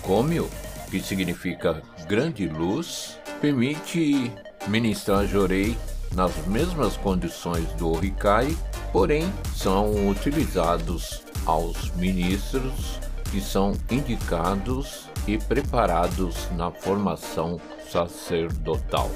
Cômio, 0.03 0.49
que 0.91 1.01
significa 1.01 1.83
grande 2.07 2.49
luz, 2.49 3.19
permite 3.41 4.31
ministrar 4.67 5.27
jorei 5.27 5.77
nas 6.15 6.35
mesmas 6.47 6.97
condições 6.97 7.69
do 7.75 7.93
Orikai, 7.93 8.57
porém 8.93 9.33
são 9.55 10.09
utilizados 10.09 11.23
aos 11.47 11.91
ministros 11.93 12.99
que 13.31 13.41
são 13.41 13.73
indicados 13.91 15.09
e 15.27 15.39
preparados 15.39 16.49
na 16.57 16.71
formação 16.71 17.61
sacerdotal. 17.89 19.11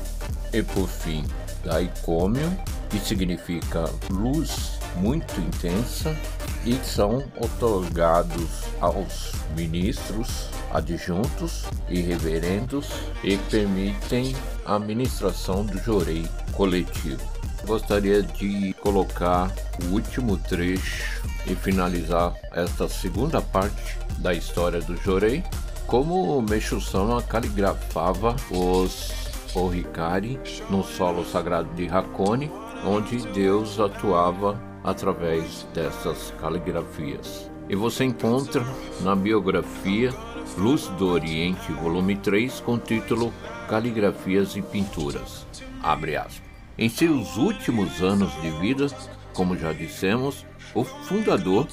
E 0.52 0.62
por 0.62 0.88
fim, 0.88 1.24
daicômio, 1.64 2.56
que 2.94 3.00
significa 3.00 3.90
luz 4.08 4.78
muito 4.96 5.40
intensa, 5.40 6.16
e 6.64 6.76
são 6.76 7.24
otorgados 7.36 8.62
aos 8.80 9.32
ministros 9.54 10.48
adjuntos 10.72 11.64
e 11.90 12.00
reverendos 12.00 12.88
e 13.22 13.36
permitem 13.36 14.34
a 14.64 14.76
administração 14.76 15.64
do 15.64 15.76
jorei 15.78 16.26
coletivo. 16.52 17.20
Gostaria 17.66 18.22
de 18.22 18.74
colocar 18.80 19.52
o 19.82 19.94
último 19.94 20.38
trecho 20.38 21.22
e 21.46 21.54
finalizar 21.54 22.32
esta 22.52 22.88
segunda 22.88 23.42
parte 23.42 23.98
da 24.18 24.32
história 24.32 24.80
do 24.80 24.96
Jorei, 24.96 25.42
como 25.86 26.38
o 26.38 26.42
Meixo-sama 26.42 27.22
caligrafava 27.22 28.36
os 28.50 29.24
Orikari 29.54 30.38
no 30.68 30.82
solo 30.82 31.24
sagrado 31.24 31.68
de 31.74 31.88
Hakone, 31.88 32.50
onde 32.84 33.18
Deus 33.28 33.80
atuava 33.80 34.60
através 34.82 35.66
dessas 35.74 36.32
caligrafias. 36.40 37.50
E 37.68 37.74
você 37.74 38.04
encontra 38.04 38.64
na 39.00 39.16
biografia 39.16 40.12
Luz 40.58 40.88
do 40.98 41.08
Oriente, 41.08 41.72
volume 41.72 42.16
3, 42.16 42.60
com 42.60 42.74
o 42.74 42.78
título 42.78 43.32
Caligrafias 43.68 44.54
e 44.54 44.62
Pinturas. 44.62 45.46
Abre 45.82 46.16
aspas. 46.16 46.42
Em 46.76 46.88
seus 46.88 47.36
últimos 47.36 48.02
anos 48.02 48.30
de 48.42 48.50
vida, 48.50 48.86
como 49.32 49.56
já 49.56 49.72
dissemos, 49.72 50.44
o 50.74 50.84
fundador, 50.84 51.66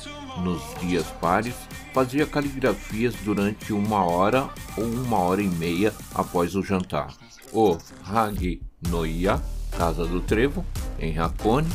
nos 0.43 0.61
dias 0.79 1.05
pares, 1.19 1.55
fazia 1.93 2.25
caligrafias 2.25 3.13
durante 3.23 3.73
uma 3.73 4.05
hora 4.05 4.49
ou 4.77 4.85
uma 4.85 5.17
hora 5.17 5.41
e 5.41 5.47
meia 5.47 5.93
após 6.15 6.55
o 6.55 6.63
jantar. 6.63 7.13
O 7.51 7.77
Hagi 8.05 8.61
Noia, 8.87 9.41
Casa 9.77 10.05
do 10.05 10.21
Trevo, 10.21 10.65
em 11.01 11.17
Hakone, 11.17 11.67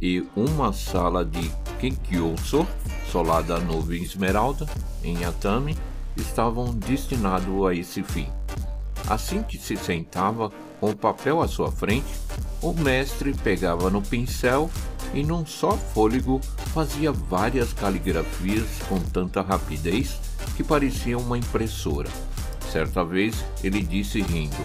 e 0.00 0.26
uma 0.34 0.72
sala 0.72 1.24
de 1.24 1.50
Kenkyouso, 1.78 2.66
solada 3.10 3.58
nuvem 3.60 4.02
esmeralda, 4.02 4.66
em 5.04 5.24
Atami, 5.24 5.78
estavam 6.16 6.74
destinados 6.74 7.66
a 7.66 7.72
esse 7.72 8.02
fim. 8.02 8.28
Assim 9.08 9.42
que 9.42 9.56
se 9.56 9.76
sentava 9.76 10.50
com 10.80 10.90
o 10.90 10.96
papel 10.96 11.40
à 11.40 11.46
sua 11.46 11.70
frente, 11.70 12.12
o 12.60 12.72
mestre 12.72 13.32
pegava 13.32 13.88
no 13.88 14.02
pincel 14.02 14.68
e 15.14 15.22
num 15.22 15.46
só 15.46 15.76
fôlego 15.76 16.40
fazia 16.74 17.12
várias 17.12 17.72
caligrafias 17.72 18.66
com 18.88 18.98
tanta 18.98 19.42
rapidez 19.42 20.18
que 20.56 20.64
parecia 20.64 21.16
uma 21.18 21.38
impressora. 21.38 22.08
Certa 22.70 23.04
vez 23.04 23.44
ele 23.62 23.82
disse 23.82 24.20
rindo: 24.20 24.56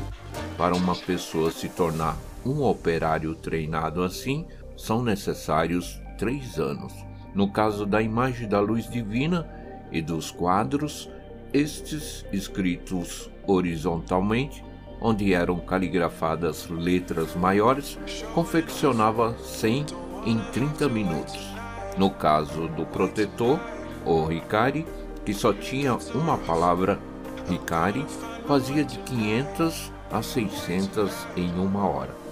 Para 0.57 0.75
uma 0.75 0.95
pessoa 0.95 1.51
se 1.51 1.67
tornar 1.69 2.17
um 2.47 2.63
operário 2.63 3.35
treinado 3.35 4.01
assim, 4.01 4.45
são 4.77 5.03
necessários 5.03 6.01
três 6.17 6.57
anos. 6.57 6.93
No 7.35 7.51
caso 7.51 7.85
da 7.85 8.01
imagem 8.01 8.47
da 8.47 8.59
luz 8.59 8.89
divina 8.89 9.47
e 9.91 10.01
dos 10.01 10.31
quadros, 10.31 11.09
estes 11.53 12.25
escritos 12.31 13.29
horizontalmente, 13.45 14.63
onde 15.01 15.33
eram 15.33 15.59
caligrafadas 15.59 16.67
letras 16.69 17.35
maiores, 17.35 17.97
confeccionava 18.33 19.37
100 19.37 19.85
em 20.25 20.39
30 20.51 20.89
minutos. 20.89 21.37
No 21.97 22.09
caso 22.09 22.67
do 22.69 22.85
protetor, 22.85 23.59
o 24.05 24.25
Ricari, 24.25 24.85
que 25.25 25.33
só 25.33 25.53
tinha 25.53 25.97
uma 26.15 26.37
palavra 26.37 26.99
Ricari, 27.47 28.05
fazia 28.47 28.83
de 28.83 28.97
500 28.99 29.91
a 30.11 30.21
600 30.21 31.27
em 31.35 31.51
uma 31.59 31.85
hora. 31.87 32.26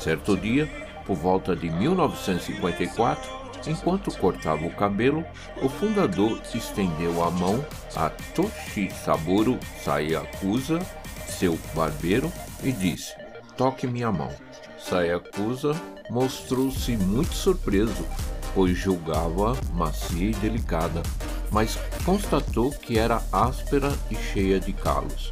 Certo 0.00 0.34
dia, 0.34 0.66
por 1.04 1.14
volta 1.14 1.54
de 1.54 1.68
1954, 1.68 3.30
enquanto 3.66 4.16
cortava 4.16 4.64
o 4.64 4.74
cabelo, 4.74 5.22
o 5.62 5.68
fundador 5.68 6.40
estendeu 6.54 7.22
a 7.22 7.30
mão 7.30 7.62
a 7.94 8.08
Toshi 8.34 8.90
Saburo 8.90 9.58
Sayakusa, 9.84 10.80
seu 11.26 11.58
barbeiro, 11.74 12.32
e 12.64 12.72
disse: 12.72 13.14
Toque 13.58 13.86
minha 13.86 14.10
mão. 14.10 14.30
Sayakusa 14.78 15.78
mostrou-se 16.08 16.96
muito 16.96 17.34
surpreso, 17.34 18.06
pois 18.54 18.78
julgava 18.78 19.54
macia 19.74 20.30
e 20.30 20.34
delicada, 20.34 21.02
mas 21.50 21.78
constatou 22.06 22.70
que 22.70 22.98
era 22.98 23.22
áspera 23.30 23.92
e 24.10 24.14
cheia 24.14 24.58
de 24.58 24.72
calos. 24.72 25.30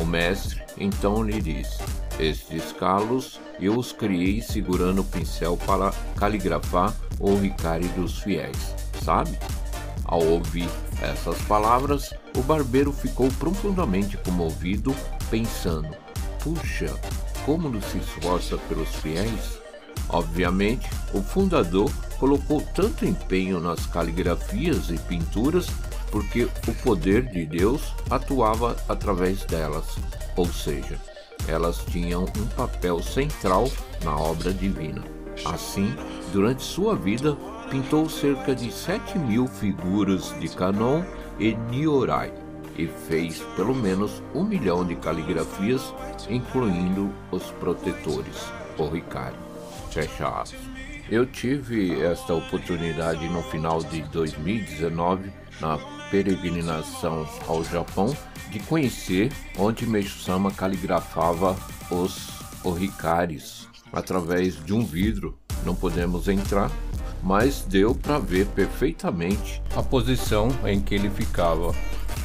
O 0.00 0.06
mestre 0.06 0.62
então 0.78 1.22
lhe 1.22 1.38
disse: 1.40 1.82
Estes 2.18 2.72
calos 2.72 3.38
eu 3.60 3.76
os 3.76 3.92
criei 3.92 4.40
segurando 4.40 5.02
o 5.02 5.04
pincel 5.04 5.56
para 5.66 5.92
caligrafar 6.16 6.94
o 7.18 7.34
ricari 7.34 7.88
dos 7.88 8.20
fiéis, 8.20 8.74
sabe? 9.04 9.38
Ao 10.04 10.22
ouvir 10.22 10.68
essas 11.02 11.36
palavras, 11.42 12.14
o 12.36 12.42
barbeiro 12.42 12.92
ficou 12.92 13.28
profundamente 13.32 14.16
comovido, 14.18 14.94
pensando: 15.30 15.88
puxa, 16.42 16.94
como 17.44 17.68
não 17.68 17.82
se 17.82 17.98
esforça 17.98 18.56
pelos 18.68 18.94
fiéis? 18.96 19.58
Obviamente, 20.08 20.88
o 21.12 21.20
fundador 21.20 21.90
colocou 22.18 22.62
tanto 22.74 23.04
empenho 23.04 23.60
nas 23.60 23.86
caligrafias 23.86 24.88
e 24.90 24.98
pinturas 24.98 25.66
porque 26.10 26.44
o 26.44 26.74
poder 26.82 27.26
de 27.26 27.44
Deus 27.44 27.92
atuava 28.08 28.76
através 28.88 29.44
delas, 29.44 29.96
ou 30.36 30.46
seja, 30.46 30.98
elas 31.48 31.84
tinham 31.90 32.24
um 32.24 32.46
papel 32.56 33.02
central 33.02 33.70
na 34.04 34.16
obra 34.16 34.52
divina. 34.52 35.02
Assim, 35.44 35.94
durante 36.32 36.62
sua 36.62 36.96
vida, 36.96 37.36
pintou 37.70 38.08
cerca 38.08 38.54
de 38.54 38.72
7 38.72 39.18
mil 39.18 39.46
figuras 39.46 40.34
de 40.40 40.48
Canon 40.48 41.02
e 41.38 41.54
Niorai 41.54 42.32
e 42.78 42.86
fez 43.08 43.40
pelo 43.56 43.74
menos 43.74 44.22
um 44.34 44.44
milhão 44.44 44.84
de 44.84 44.94
caligrafias, 44.96 45.94
incluindo 46.28 47.10
os 47.30 47.44
protetores, 47.52 48.44
o 48.78 48.86
Ricari. 48.86 49.36
Fecha 49.90 50.28
aspas. 50.28 50.60
Eu 51.08 51.24
tive 51.24 52.02
esta 52.02 52.34
oportunidade 52.34 53.28
no 53.28 53.42
final 53.44 53.82
de 53.82 54.02
2019, 54.02 55.30
na 55.60 55.78
peregrinação 56.10 57.26
ao 57.46 57.62
Japão, 57.64 58.14
de 58.50 58.60
conhecer 58.60 59.32
onde 59.58 59.86
Meishu 59.86 60.18
Sama 60.20 60.50
caligrafava 60.50 61.56
os 61.90 62.28
orikaris 62.64 63.68
através 63.92 64.62
de 64.64 64.72
um 64.72 64.84
vidro. 64.84 65.38
Não 65.64 65.74
podemos 65.74 66.28
entrar, 66.28 66.70
mas 67.22 67.62
deu 67.62 67.94
para 67.94 68.18
ver 68.18 68.46
perfeitamente 68.48 69.62
a 69.74 69.82
posição 69.82 70.48
em 70.64 70.80
que 70.80 70.94
ele 70.94 71.10
ficava. 71.10 71.74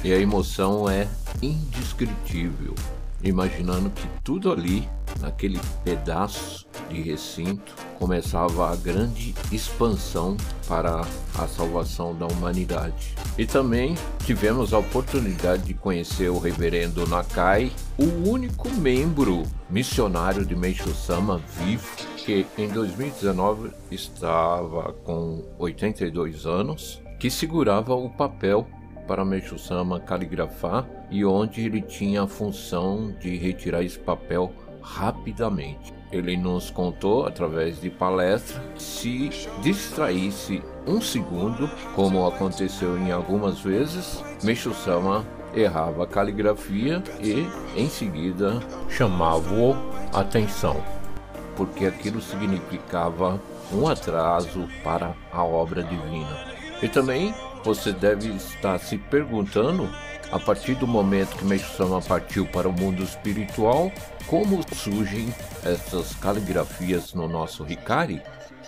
E 0.03 0.11
a 0.11 0.17
emoção 0.17 0.89
é 0.89 1.07
indescritível, 1.41 2.75
imaginando 3.23 3.89
que 3.89 4.07
tudo 4.23 4.51
ali, 4.51 4.87
naquele 5.19 5.59
pedaço 5.83 6.67
de 6.89 7.01
recinto, 7.01 7.73
começava 7.99 8.71
a 8.71 8.75
grande 8.75 9.35
expansão 9.51 10.35
para 10.67 11.01
a 11.37 11.47
salvação 11.47 12.15
da 12.15 12.25
humanidade. 12.25 13.15
E 13.37 13.45
também 13.45 13.95
tivemos 14.25 14.73
a 14.73 14.79
oportunidade 14.79 15.63
de 15.63 15.73
conhecer 15.73 16.29
o 16.29 16.39
reverendo 16.39 17.07
Nakai, 17.07 17.71
o 17.97 18.29
único 18.29 18.69
membro 18.69 19.43
missionário 19.69 20.45
de 20.45 20.55
Meishu 20.55 20.93
Sama 20.93 21.39
vivo, 21.59 21.87
que 22.17 22.45
em 22.57 22.67
2019 22.67 23.71
estava 23.91 24.93
com 25.03 25.43
82 25.59 26.45
anos, 26.45 27.01
que 27.19 27.29
segurava 27.29 27.93
o 27.93 28.09
papel 28.09 28.67
para 29.11 29.25
Meishu 29.25 29.59
Sama 29.59 29.99
caligrafar 29.99 30.87
e 31.09 31.25
onde 31.25 31.65
ele 31.65 31.81
tinha 31.81 32.23
a 32.23 32.27
função 32.27 33.13
de 33.19 33.35
retirar 33.35 33.83
esse 33.83 33.99
papel 33.99 34.53
rapidamente. 34.81 35.93
Ele 36.13 36.37
nos 36.37 36.69
contou 36.69 37.25
através 37.25 37.81
de 37.81 37.89
palestra 37.89 38.63
se 38.77 39.29
distraísse 39.61 40.63
um 40.87 41.01
segundo, 41.01 41.69
como 41.93 42.25
aconteceu 42.25 42.97
em 42.97 43.11
algumas 43.11 43.59
vezes, 43.59 44.23
Meishu 44.45 44.73
Sama 44.73 45.25
errava 45.53 46.05
a 46.05 46.07
caligrafia 46.07 47.03
e 47.19 47.45
em 47.75 47.89
seguida 47.89 48.61
chamava-o 48.87 49.75
atenção, 50.13 50.81
porque 51.57 51.85
aquilo 51.85 52.21
significava 52.21 53.41
um 53.73 53.89
atraso 53.89 54.69
para 54.81 55.13
a 55.33 55.43
obra 55.43 55.83
divina. 55.83 56.49
E 56.81 56.87
também 56.87 57.35
você 57.63 57.91
deve 57.91 58.29
estar 58.29 58.79
se 58.79 58.97
perguntando 58.97 59.89
a 60.31 60.39
partir 60.39 60.75
do 60.75 60.87
momento 60.87 61.35
que 61.35 61.45
Meixo-sama 61.45 62.01
partiu 62.01 62.45
para 62.47 62.67
o 62.67 62.71
mundo 62.71 63.03
espiritual, 63.03 63.91
como 64.27 64.63
surgem 64.73 65.33
essas 65.63 66.15
caligrafias 66.15 67.13
no 67.13 67.27
nosso 67.27 67.65
Hikari? 67.69 68.21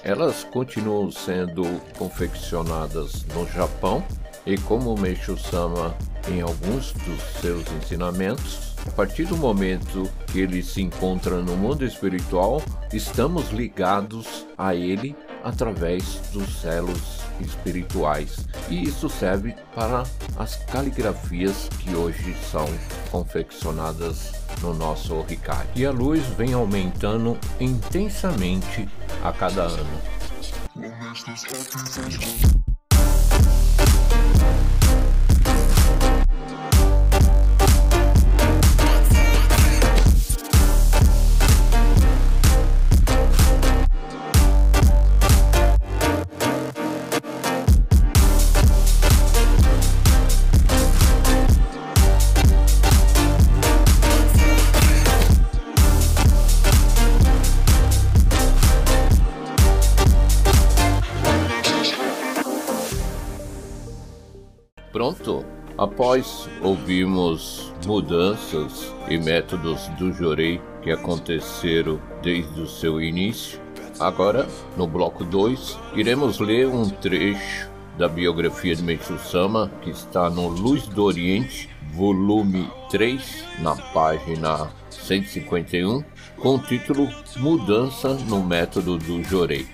Elas 0.04 0.44
continuam 0.44 1.10
sendo 1.10 1.64
confeccionadas 1.98 3.26
no 3.34 3.48
Japão 3.48 4.04
e 4.46 4.58
como 4.58 4.98
Meixo-sama 4.98 5.96
em 6.28 6.42
alguns 6.42 6.92
dos 6.92 7.22
seus 7.42 7.64
ensinamentos, 7.72 8.76
a 8.86 8.92
partir 8.92 9.26
do 9.26 9.38
momento 9.38 10.10
que 10.28 10.42
ele 10.42 10.62
se 10.62 10.82
encontra 10.82 11.42
no 11.42 11.56
mundo 11.56 11.86
espiritual, 11.86 12.62
estamos 12.92 13.52
ligados 13.52 14.46
a 14.58 14.76
ele 14.76 15.16
através 15.44 16.20
dos 16.34 16.66
elos 16.66 17.23
espirituais. 17.40 18.48
E 18.70 18.84
isso 18.84 19.10
serve 19.10 19.56
para 19.76 20.04
as 20.38 20.56
caligrafias 20.66 21.70
que 21.80 21.96
hoje 21.96 22.36
são 22.52 22.68
confeccionadas 23.12 24.34
no 24.62 24.74
nosso 24.74 25.22
Ricard. 25.22 25.68
E 25.76 25.86
a 25.86 25.92
luz 25.92 26.24
vem 26.38 26.54
aumentando 26.54 27.38
intensamente 27.60 28.88
a 29.24 29.32
cada 29.32 29.64
ano. 29.64 30.02
Após 65.94 66.50
ouvirmos 66.64 67.72
mudanças 67.86 68.92
e 69.08 69.16
métodos 69.16 69.88
do 69.90 70.12
Jorei 70.12 70.60
que 70.82 70.90
aconteceram 70.90 72.02
desde 72.20 72.62
o 72.62 72.68
seu 72.68 73.00
início, 73.00 73.62
agora 74.00 74.48
no 74.76 74.88
bloco 74.88 75.24
2 75.24 75.78
iremos 75.96 76.40
ler 76.40 76.68
um 76.68 76.90
trecho 76.90 77.70
da 77.96 78.10
biografia 78.10 78.76
de 78.76 78.82
Meishu 78.82 79.20
Sama 79.20 79.70
que 79.84 79.92
está 79.92 80.32
no 80.32 80.48
Luz 80.48 80.88
do 80.88 81.04
Oriente, 81.04 81.70
volume 81.92 82.68
3, 82.90 83.46
na 83.60 83.76
página 83.76 84.72
151, 84.90 86.04
com 86.38 86.56
o 86.56 86.60
título 86.60 87.08
Mudança 87.38 88.16
no 88.16 88.44
método 88.44 88.98
do 88.98 89.24
Jorei. 89.24 89.68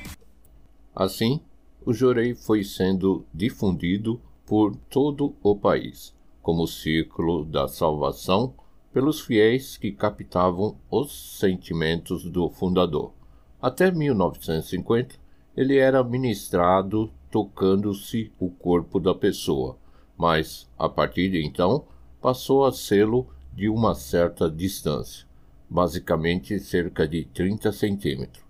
Assim, 0.93 1.39
o 1.85 1.93
Jorei 1.93 2.35
foi 2.35 2.65
sendo 2.65 3.25
difundido 3.33 4.19
por 4.49 4.75
todo 4.89 5.35
o 5.43 5.55
país, 5.55 6.11
como 6.41 6.65
ciclo 6.65 7.45
da 7.45 7.67
salvação 7.67 8.55
pelos 8.91 9.21
fiéis 9.21 9.77
que 9.77 9.91
captavam 9.91 10.75
os 10.89 11.37
sentimentos 11.37 12.23
do 12.23 12.49
fundador. 12.49 13.13
Até 13.61 13.91
1950, 13.91 15.17
ele 15.55 15.77
era 15.77 16.03
ministrado 16.03 17.11
tocando-se 17.29 18.31
o 18.39 18.49
corpo 18.49 18.99
da 18.99 19.13
pessoa, 19.13 19.77
mas 20.17 20.67
a 20.79 20.89
partir 20.89 21.29
de 21.29 21.45
então 21.45 21.85
passou 22.19 22.65
a 22.65 22.71
sê-lo 22.71 23.27
de 23.53 23.69
uma 23.69 23.93
certa 23.93 24.49
distância, 24.49 25.27
basicamente 25.69 26.59
cerca 26.59 27.07
de 27.07 27.23
30 27.25 27.71
centímetros. 27.71 28.43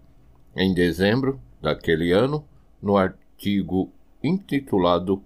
Em 0.56 0.74
dezembro 0.74 1.42
daquele 1.62 2.14
ano, 2.14 2.46
no 2.82 2.96
artigo 2.96 3.92
intitulado 4.24 5.22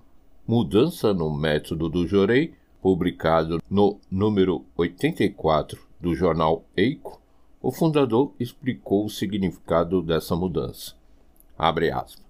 Mudança 0.45 1.13
no 1.13 1.34
Método 1.34 1.88
do 1.88 2.06
Jorei, 2.06 2.53
publicado 2.82 3.62
no 3.69 3.97
número 4.12 4.65
84 4.75 5.79
do 6.01 6.13
jornal 6.13 6.65
Eico, 6.75 7.21
o 7.62 7.71
fundador 7.71 8.34
explicou 8.38 9.06
o 9.06 9.10
significado 9.10 10.01
dessa 10.01 10.36
mudança. 10.36 10.95
Abre 11.58 11.91
aspas. 11.91 12.25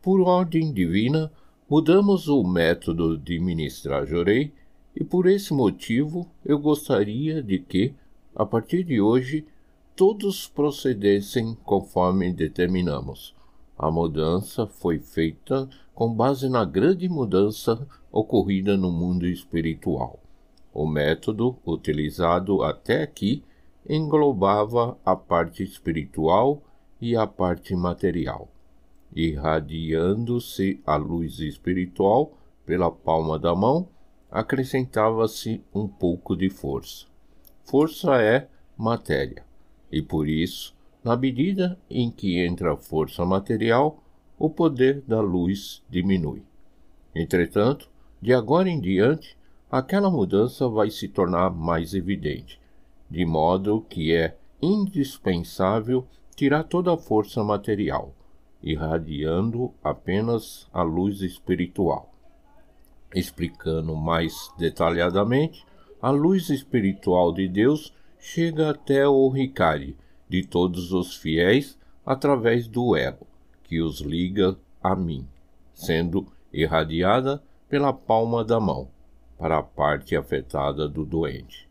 Por 0.00 0.22
ordem 0.22 0.72
divina, 0.72 1.30
mudamos 1.68 2.26
o 2.26 2.42
método 2.42 3.18
de 3.18 3.38
ministrar 3.38 4.06
Jorei 4.06 4.50
e 4.96 5.04
por 5.04 5.26
esse 5.26 5.52
motivo 5.52 6.26
eu 6.46 6.58
gostaria 6.58 7.42
de 7.42 7.58
que, 7.58 7.92
a 8.34 8.46
partir 8.46 8.82
de 8.82 8.98
hoje, 8.98 9.44
todos 9.94 10.48
procedessem 10.48 11.54
conforme 11.62 12.32
determinamos. 12.32 13.34
A 13.78 13.90
mudança 13.90 14.66
foi 14.66 14.98
feita 14.98 15.68
com 15.94 16.12
base 16.12 16.48
na 16.48 16.64
grande 16.64 17.08
mudança 17.08 17.86
ocorrida 18.10 18.76
no 18.76 18.90
mundo 18.90 19.26
espiritual. 19.26 20.20
O 20.72 20.86
método 20.86 21.56
utilizado 21.66 22.62
até 22.62 23.02
aqui 23.02 23.44
englobava 23.88 24.96
a 25.04 25.16
parte 25.16 25.62
espiritual 25.62 26.62
e 27.00 27.16
a 27.16 27.26
parte 27.26 27.74
material. 27.74 28.48
Irradiando-se 29.14 30.80
a 30.86 30.96
luz 30.96 31.40
espiritual 31.40 32.32
pela 32.64 32.90
palma 32.90 33.38
da 33.38 33.54
mão, 33.54 33.88
acrescentava-se 34.30 35.62
um 35.74 35.86
pouco 35.86 36.34
de 36.34 36.48
força. 36.48 37.06
Força 37.64 38.22
é 38.22 38.48
matéria, 38.76 39.44
e 39.90 40.00
por 40.00 40.26
isso, 40.26 40.74
na 41.04 41.16
medida 41.16 41.78
em 41.90 42.10
que 42.10 42.38
entra 42.38 42.74
a 42.74 42.76
força 42.76 43.24
material, 43.24 44.02
o 44.38 44.48
poder 44.48 45.02
da 45.02 45.20
luz 45.20 45.82
diminui. 45.90 46.42
Entretanto, 47.14 47.90
de 48.20 48.32
agora 48.32 48.68
em 48.68 48.80
diante, 48.80 49.36
aquela 49.70 50.10
mudança 50.10 50.68
vai 50.68 50.90
se 50.90 51.08
tornar 51.08 51.50
mais 51.50 51.94
evidente, 51.94 52.60
de 53.10 53.24
modo 53.24 53.84
que 53.88 54.12
é 54.14 54.36
indispensável 54.60 56.06
tirar 56.36 56.64
toda 56.64 56.94
a 56.94 56.96
força 56.96 57.42
material, 57.42 58.14
irradiando 58.62 59.72
apenas 59.82 60.68
a 60.72 60.82
luz 60.82 61.20
espiritual. 61.20 62.12
Explicando 63.14 63.94
mais 63.94 64.52
detalhadamente, 64.56 65.66
a 66.00 66.10
luz 66.10 66.48
espiritual 66.48 67.32
de 67.32 67.48
Deus 67.48 67.92
chega 68.18 68.70
até 68.70 69.06
o 69.06 69.28
Ricari 69.28 69.96
de 70.32 70.42
todos 70.42 70.94
os 70.94 71.14
fiéis 71.14 71.78
através 72.06 72.66
do 72.66 72.96
elo 72.96 73.26
que 73.64 73.82
os 73.82 74.00
liga 74.00 74.56
a 74.82 74.96
mim, 74.96 75.28
sendo 75.74 76.26
irradiada 76.50 77.42
pela 77.68 77.92
palma 77.92 78.42
da 78.42 78.58
mão 78.58 78.88
para 79.36 79.58
a 79.58 79.62
parte 79.62 80.16
afetada 80.16 80.88
do 80.88 81.04
doente. 81.04 81.68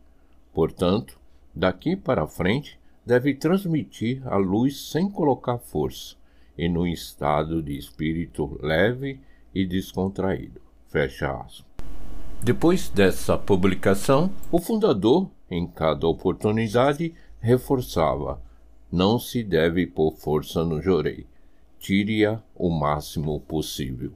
Portanto, 0.54 1.18
daqui 1.52 1.96
para 1.96 2.24
frente, 2.28 2.78
deve 3.04 3.34
transmitir 3.34 4.22
a 4.28 4.36
luz 4.36 4.90
sem 4.92 5.10
colocar 5.10 5.58
força 5.58 6.14
e 6.56 6.68
no 6.68 6.86
estado 6.86 7.60
de 7.60 7.76
espírito 7.76 8.60
leve 8.62 9.18
e 9.52 9.66
descontraído. 9.66 10.60
Fecha 10.86 11.32
aspas. 11.32 11.64
Depois 12.40 12.88
dessa 12.88 13.36
publicação, 13.36 14.30
o 14.52 14.60
fundador, 14.60 15.28
em 15.50 15.66
cada 15.66 16.06
oportunidade, 16.06 17.12
reforçava: 17.40 18.40
não 18.92 19.18
se 19.18 19.42
deve 19.42 19.86
pôr 19.86 20.12
força 20.12 20.62
no 20.62 20.82
jorei, 20.82 21.24
tire-a 21.78 22.42
o 22.54 22.68
máximo 22.68 23.40
possível. 23.40 24.12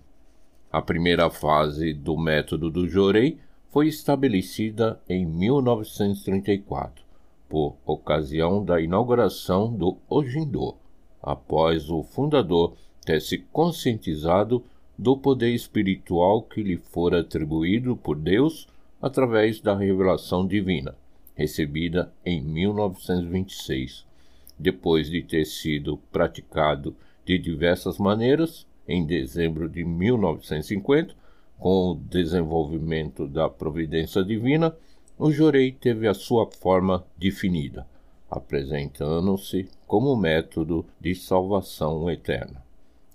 A 0.71 0.83
primeira 0.83 1.31
fase 1.31 1.95
do 1.95 2.15
método 2.19 2.71
do 2.71 2.87
jorei 2.87 3.39
foi 3.71 3.89
estabelecida 3.89 5.01
em 5.09 5.25
1934 5.25 7.03
por 7.49 7.77
ocasião 7.87 8.63
da 8.63 8.79
inauguração 8.79 9.73
do 9.73 9.97
Ojindo, 10.11 10.75
após 11.23 11.89
o 11.89 12.03
fundador 12.03 12.75
ter 13.05 13.23
se 13.23 13.39
conscientizado 13.39 14.63
do 14.99 15.17
poder 15.17 15.55
espiritual 15.55 16.43
que 16.43 16.63
lhe 16.63 16.77
fora 16.77 17.21
atribuído 17.21 17.97
por 17.97 18.17
Deus 18.17 18.69
através 19.01 19.61
da 19.61 19.75
revelação 19.77 20.47
divina, 20.47 20.95
recebida 21.35 22.13
em 22.25 22.43
1926, 22.43 24.05
depois 24.59 25.11
de 25.11 25.23
ter 25.23 25.45
sido 25.45 25.97
praticado 26.11 26.97
de 27.25 27.39
diversas 27.39 27.99
maneiras 27.99 28.67
em 28.89 29.05
dezembro 29.05 29.69
de 29.69 29.85
1950, 29.85 31.15
com 31.59 31.93
o 31.93 31.95
desenvolvimento 31.95 33.27
da 33.27 33.49
providência 33.49 34.23
divina 34.25 34.75
o 35.19 35.31
jorei 35.33 35.73
teve 35.73 36.07
a 36.07 36.13
sua 36.13 36.47
forma 36.47 37.05
definida, 37.17 37.87
apresentando-se 38.31 39.67
como 39.87 40.15
método 40.15 40.85
de 41.01 41.15
salvação 41.15 42.11
eterna. 42.11 42.63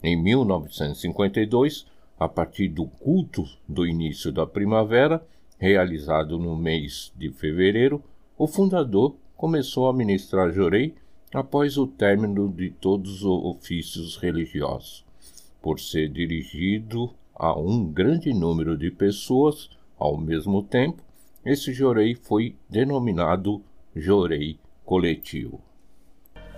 Em 0.01 0.15
1952, 0.15 1.86
a 2.19 2.27
partir 2.27 2.69
do 2.69 2.88
culto 2.88 3.45
do 3.67 3.86
início 3.86 4.32
da 4.32 4.47
primavera, 4.47 5.23
realizado 5.60 6.39
no 6.39 6.56
mês 6.56 7.13
de 7.15 7.30
fevereiro, 7.30 8.04
o 8.36 8.47
fundador 8.47 9.15
começou 9.38 9.88
a 9.88 9.93
ministrar 9.93 10.51
jorei 10.51 10.95
após 11.34 11.78
o 11.78 11.88
término 11.88 12.50
de 12.50 12.70
todos 12.70 13.24
os 13.24 13.46
ofícios 13.46 14.17
religiosos, 14.17 15.06
por 15.62 15.80
ser 15.80 16.10
dirigido 16.10 17.13
a 17.36 17.58
um 17.58 17.86
grande 17.86 18.34
número 18.34 18.78
de 18.78 18.91
pessoas 18.91 19.70
ao 19.98 20.17
mesmo 20.17 20.63
tempo 20.63 21.02
esse 21.46 21.74
jorei 21.74 22.15
foi 22.15 22.56
denominado 22.70 23.62
jorei 23.96 24.60
coletivo. 24.86 25.60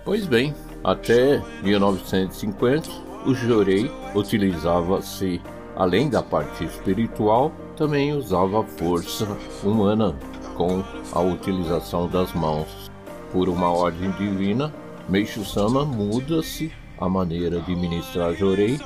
Pois 0.04 0.26
bem, 0.26 0.54
até 0.82 1.42
1950, 1.62 2.88
o 3.26 3.34
jorei 3.34 3.90
utilizava-se, 4.14 5.40
além 5.74 6.10
da 6.10 6.22
parte 6.22 6.64
espiritual, 6.64 7.50
também 7.76 8.12
usava 8.12 8.62
força 8.62 9.26
humana 9.64 10.14
com 10.54 10.82
a 11.12 11.20
utilização 11.22 12.06
das 12.06 12.32
mãos. 12.34 12.83
Por 13.34 13.48
uma 13.48 13.68
ordem 13.68 14.12
divina, 14.12 14.72
Meixo 15.08 15.44
Sama 15.44 15.84
muda-se 15.84 16.70
a 17.00 17.08
maneira 17.08 17.60
de 17.62 17.74
ministrar 17.74 18.32
jorei 18.32 18.78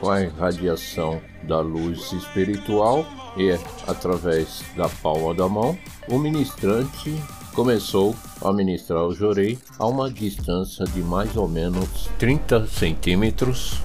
com 0.00 0.10
a 0.10 0.22
irradiação 0.22 1.20
da 1.42 1.60
luz 1.60 2.10
espiritual 2.10 3.04
e, 3.36 3.52
através 3.86 4.64
da 4.78 4.88
palma 4.88 5.34
da 5.34 5.46
mão, 5.46 5.76
o 6.08 6.18
ministrante 6.18 7.14
começou 7.54 8.16
a 8.40 8.50
ministrar 8.50 9.04
o 9.04 9.14
jorei 9.14 9.58
a 9.78 9.86
uma 9.86 10.10
distância 10.10 10.86
de 10.86 11.02
mais 11.02 11.36
ou 11.36 11.46
menos 11.46 12.08
30 12.18 12.66
centímetros, 12.68 13.82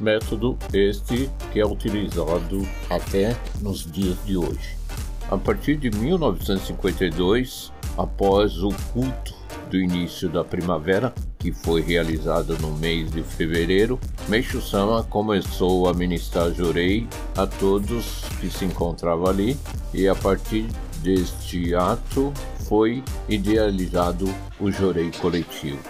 método 0.00 0.58
este 0.72 1.30
que 1.52 1.60
é 1.60 1.64
utilizado 1.64 2.66
até 2.90 3.36
nos 3.62 3.88
dias 3.88 4.16
de 4.26 4.36
hoje. 4.36 4.85
A 5.28 5.36
partir 5.36 5.76
de 5.76 5.90
1952, 5.90 7.72
após 7.98 8.62
o 8.62 8.68
culto 8.92 9.34
do 9.68 9.76
início 9.76 10.28
da 10.28 10.44
primavera, 10.44 11.12
que 11.36 11.50
foi 11.50 11.82
realizada 11.82 12.56
no 12.58 12.70
mês 12.76 13.10
de 13.10 13.24
fevereiro, 13.24 13.98
Meixo 14.28 14.60
Sama 14.60 15.02
começou 15.02 15.88
a 15.88 15.94
ministrar 15.94 16.52
jurei 16.52 17.08
a 17.36 17.44
todos 17.44 18.22
que 18.40 18.48
se 18.48 18.66
encontravam 18.66 19.26
ali 19.26 19.56
e 19.92 20.06
a 20.06 20.14
partir 20.14 20.68
deste 21.02 21.74
ato 21.74 22.32
foi 22.68 23.02
idealizado 23.28 24.32
o 24.60 24.70
jurei 24.70 25.10
coletivo. 25.10 25.80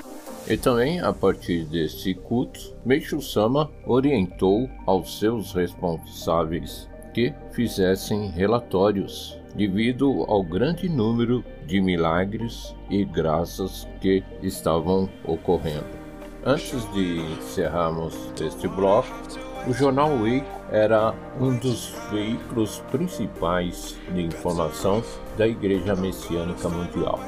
E 0.48 0.56
também, 0.56 1.00
a 1.00 1.12
partir 1.12 1.66
desse 1.66 2.14
culto, 2.14 2.74
Meixo 2.86 3.20
Sama 3.20 3.70
orientou 3.84 4.70
aos 4.86 5.18
seus 5.18 5.52
responsáveis 5.52 6.88
que 7.16 7.34
fizessem 7.50 8.28
relatórios 8.28 9.40
devido 9.54 10.26
ao 10.28 10.42
grande 10.42 10.86
número 10.86 11.42
de 11.66 11.80
milagres 11.80 12.76
e 12.90 13.06
graças 13.06 13.88
que 14.02 14.22
estavam 14.42 15.08
ocorrendo. 15.24 15.86
Antes 16.44 16.84
de 16.92 17.20
encerrarmos 17.38 18.14
este 18.38 18.68
bloco, 18.68 19.08
o 19.66 19.72
jornal 19.72 20.10
Wake 20.18 20.44
era 20.70 21.14
um 21.40 21.56
dos 21.56 21.94
veículos 22.12 22.80
principais 22.90 23.98
de 24.12 24.20
informação 24.20 25.02
da 25.38 25.48
Igreja 25.48 25.96
Messiânica 25.96 26.68
Mundial. 26.68 27.18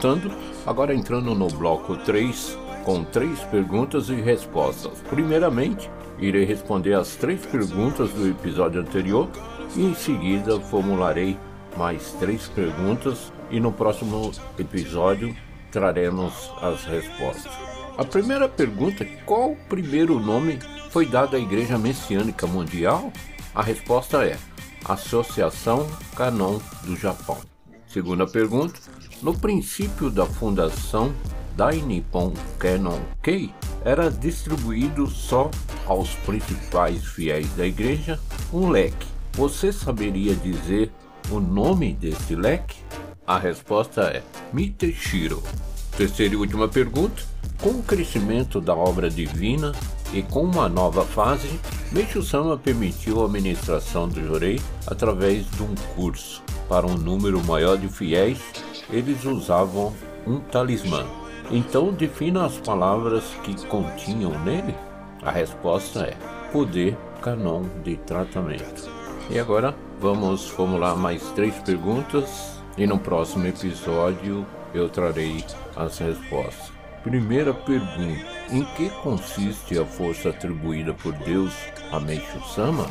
Voltando, 0.00 0.32
agora 0.66 0.94
entrando 0.94 1.34
no 1.34 1.46
bloco 1.48 1.94
3, 1.94 2.58
com 2.84 3.04
três 3.04 3.38
perguntas 3.44 4.08
e 4.08 4.14
respostas. 4.14 4.98
Primeiramente, 5.10 5.90
irei 6.18 6.44
responder 6.44 6.94
as 6.94 7.16
três 7.16 7.44
perguntas 7.44 8.10
do 8.10 8.26
episódio 8.26 8.80
anterior 8.80 9.28
e 9.76 9.84
em 9.84 9.94
seguida 9.94 10.58
formularei 10.58 11.36
mais 11.76 12.12
três 12.14 12.48
perguntas 12.48 13.30
e 13.50 13.60
no 13.60 13.70
próximo 13.70 14.32
episódio 14.58 15.36
traremos 15.70 16.50
as 16.62 16.82
respostas. 16.84 17.52
A 17.98 18.04
primeira 18.04 18.48
pergunta: 18.48 19.04
qual 19.26 19.54
primeiro 19.68 20.18
nome 20.18 20.58
foi 20.88 21.04
dado 21.04 21.36
à 21.36 21.38
Igreja 21.38 21.76
Messiânica 21.76 22.46
Mundial? 22.46 23.12
A 23.54 23.62
resposta 23.62 24.24
é 24.24 24.38
Associação 24.86 25.86
Canon 26.16 26.58
do 26.84 26.96
Japão. 26.96 27.38
Segunda 27.86 28.26
pergunta: 28.26 28.80
no 29.22 29.36
princípio 29.36 30.10
da 30.10 30.26
fundação 30.26 31.12
da 31.56 31.70
Nippon 31.72 32.32
Canon 32.58 33.00
Kei, 33.22 33.52
era 33.84 34.10
distribuído 34.10 35.06
só 35.06 35.50
aos 35.86 36.14
principais 36.26 37.04
fiéis 37.04 37.48
da 37.54 37.66
igreja 37.66 38.18
um 38.52 38.68
leque. 38.68 39.06
Você 39.34 39.72
saberia 39.72 40.34
dizer 40.34 40.90
o 41.30 41.40
nome 41.40 41.92
desse 41.92 42.34
leque? 42.34 42.78
A 43.26 43.38
resposta 43.38 44.02
é 44.02 44.22
Miteshiro. 44.52 45.42
Terceira 45.96 46.34
e 46.34 46.36
última 46.36 46.66
pergunta: 46.66 47.22
com 47.60 47.70
o 47.70 47.82
crescimento 47.82 48.60
da 48.60 48.74
obra 48.74 49.10
divina 49.10 49.72
e 50.12 50.22
com 50.22 50.42
uma 50.42 50.68
nova 50.68 51.04
fase, 51.04 51.48
Meishu 51.92 52.22
Sama 52.22 52.56
permitiu 52.56 53.22
a 53.22 53.26
administração 53.26 54.08
do 54.08 54.26
Jorei 54.26 54.60
através 54.86 55.48
de 55.50 55.62
um 55.62 55.74
curso. 55.94 56.42
Para 56.68 56.86
um 56.86 56.94
número 56.94 57.42
maior 57.44 57.76
de 57.76 57.88
fiéis, 57.88 58.38
eles 58.92 59.24
usavam 59.24 59.92
um 60.26 60.40
talismã. 60.40 61.04
Então 61.50 61.92
defina 61.92 62.46
as 62.46 62.58
palavras 62.58 63.24
que 63.42 63.66
continham 63.66 64.38
nele? 64.44 64.74
A 65.22 65.30
resposta 65.30 66.00
é 66.00 66.16
poder 66.52 66.96
canon 67.20 67.64
de 67.82 67.96
tratamento. 67.96 68.88
E 69.28 69.38
agora 69.38 69.74
vamos 70.00 70.48
formular 70.48 70.96
mais 70.96 71.22
três 71.32 71.54
perguntas 71.58 72.60
e 72.76 72.86
no 72.86 72.98
próximo 72.98 73.46
episódio 73.46 74.46
eu 74.72 74.88
trarei 74.88 75.44
as 75.76 75.98
respostas. 75.98 76.72
Primeira 77.02 77.52
pergunta: 77.52 78.26
Em 78.50 78.64
que 78.76 78.90
consiste 79.02 79.78
a 79.78 79.84
força 79.84 80.30
atribuída 80.30 80.94
por 80.94 81.12
Deus 81.12 81.52
a 81.90 81.98
Meishu 81.98 82.40
Sama? 82.54 82.86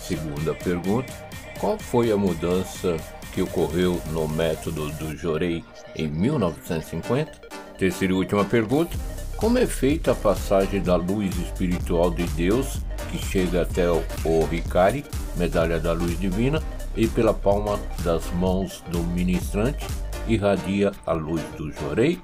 Segunda 0.00 0.54
pergunta: 0.54 1.12
Qual 1.60 1.78
foi 1.78 2.10
a 2.10 2.16
mudança 2.16 2.96
que 3.34 3.42
ocorreu 3.42 4.00
no 4.12 4.28
método 4.28 4.88
do 4.92 5.16
Jorei 5.16 5.64
em 5.96 6.06
1950? 6.06 7.32
Terceira 7.76 8.12
e 8.12 8.16
última 8.16 8.44
pergunta: 8.44 8.96
Como 9.36 9.58
é 9.58 9.66
feita 9.66 10.12
a 10.12 10.14
passagem 10.14 10.80
da 10.80 10.94
luz 10.96 11.36
espiritual 11.36 12.10
de 12.10 12.24
Deus 12.28 12.78
que 13.10 13.18
chega 13.18 13.62
até 13.62 13.90
o 13.90 14.02
Hikari, 14.50 15.04
medalha 15.36 15.78
da 15.78 15.92
luz 15.92 16.18
divina, 16.18 16.62
e 16.96 17.06
pela 17.06 17.34
palma 17.34 17.78
das 18.02 18.30
mãos 18.32 18.82
do 18.88 19.00
ministrante 19.00 19.86
irradia 20.26 20.92
a 21.04 21.12
luz 21.12 21.42
do 21.56 21.72
Jorei. 21.72 22.20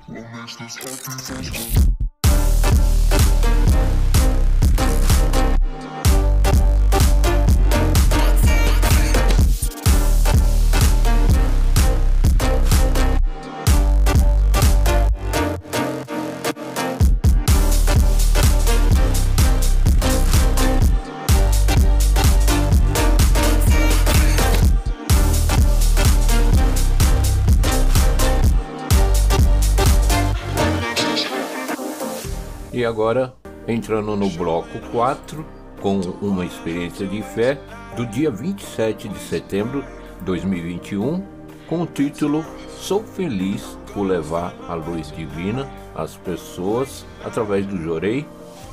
Agora, 32.91 33.33
entrando 33.69 34.17
no 34.17 34.29
bloco 34.31 34.79
4, 34.91 35.47
com 35.81 36.01
uma 36.21 36.45
experiência 36.45 37.07
de 37.07 37.23
fé 37.23 37.59
do 37.97 38.05
dia 38.05 38.31
27 38.31 39.09
de 39.09 39.19
setembro 39.19 39.85
de 40.19 40.25
2021, 40.25 41.25
com 41.69 41.83
o 41.83 41.87
título 41.87 42.45
Sou 42.69 43.05
Feliz 43.05 43.79
por 43.95 44.03
Levar 44.03 44.55
a 44.69 44.75
Luz 44.75 45.13
Divina 45.13 45.71
às 45.95 46.17
Pessoas 46.17 47.07
através 47.25 47.65
do 47.65 47.81
Jorei, 47.81 48.27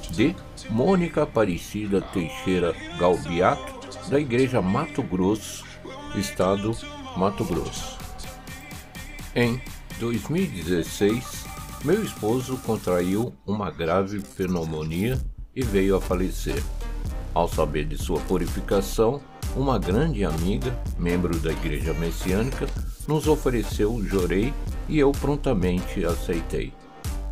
de 0.10 0.36
Mônica 0.70 1.24
Aparecida 1.24 2.02
Teixeira 2.02 2.74
Galbiato, 2.98 3.78
da 4.10 4.20
Igreja 4.20 4.62
Mato 4.62 5.04
Grosso, 5.04 5.64
Estado 6.16 6.76
Mato 7.16 7.44
Grosso. 7.46 7.98
Em 9.36 9.62
2016, 10.00 11.47
meu 11.84 12.04
esposo 12.04 12.58
contraiu 12.66 13.34
uma 13.46 13.70
grave 13.70 14.20
pneumonia 14.36 15.20
e 15.56 15.64
veio 15.64 15.96
a 15.96 16.02
falecer. 16.02 16.62
Ao 17.34 17.48
saber 17.48 17.86
de 17.86 17.98
sua 17.98 18.20
purificação, 18.22 19.22
uma 19.56 19.78
grande 19.78 20.26
amiga, 20.26 20.78
membro 20.98 21.38
da 21.40 21.52
Igreja 21.52 21.94
Messiânica, 21.94 22.68
nos 23.08 23.28
ofereceu 23.28 23.94
o 23.94 24.06
jorei 24.06 24.54
e 24.90 25.00
eu 25.00 25.12
prontamente 25.12 26.04
aceitei. 26.04 26.74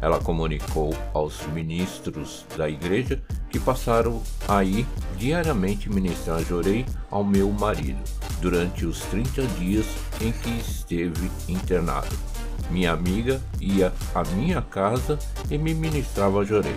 Ela 0.01 0.19
comunicou 0.19 0.93
aos 1.13 1.45
ministros 1.47 2.45
da 2.55 2.69
igreja 2.69 3.23
que 3.49 3.59
passaram 3.59 4.21
a 4.47 4.63
ir 4.63 4.85
diariamente 5.17 5.89
ministrar 5.89 6.43
jorei 6.43 6.85
ao 7.09 7.23
meu 7.23 7.49
marido 7.51 7.99
durante 8.41 8.85
os 8.85 8.99
30 9.05 9.41
dias 9.59 9.85
em 10.21 10.31
que 10.31 10.49
esteve 10.59 11.31
internado. 11.47 12.34
Minha 12.69 12.93
amiga 12.93 13.41
ia 13.59 13.93
à 14.13 14.23
minha 14.35 14.61
casa 14.61 15.19
e 15.49 15.57
me 15.57 15.73
ministrava 15.73 16.43
jorei. 16.43 16.75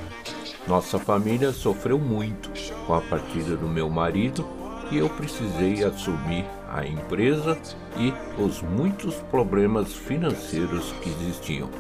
Nossa 0.67 0.99
família 0.99 1.53
sofreu 1.53 1.99
muito 1.99 2.51
com 2.87 2.95
a 2.95 3.01
partida 3.01 3.57
do 3.57 3.67
meu 3.67 3.89
marido 3.89 4.47
e 4.91 4.99
eu 4.99 5.09
precisei 5.09 5.85
assumir 5.85 6.45
a 6.71 6.87
empresa 6.87 7.59
e 7.97 8.13
os 8.41 8.63
muitos 8.63 9.15
problemas 9.31 9.93
financeiros 9.93 10.93
que 11.03 11.09
existiam. 11.11 11.71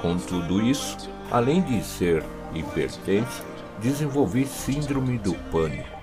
Com 0.00 0.16
tudo 0.16 0.62
isso, 0.62 1.10
além 1.30 1.60
de 1.62 1.82
ser 1.84 2.24
hipertenso, 2.54 3.44
desenvolvi 3.80 4.46
síndrome 4.46 5.18
do 5.18 5.34
pânico. 5.50 6.00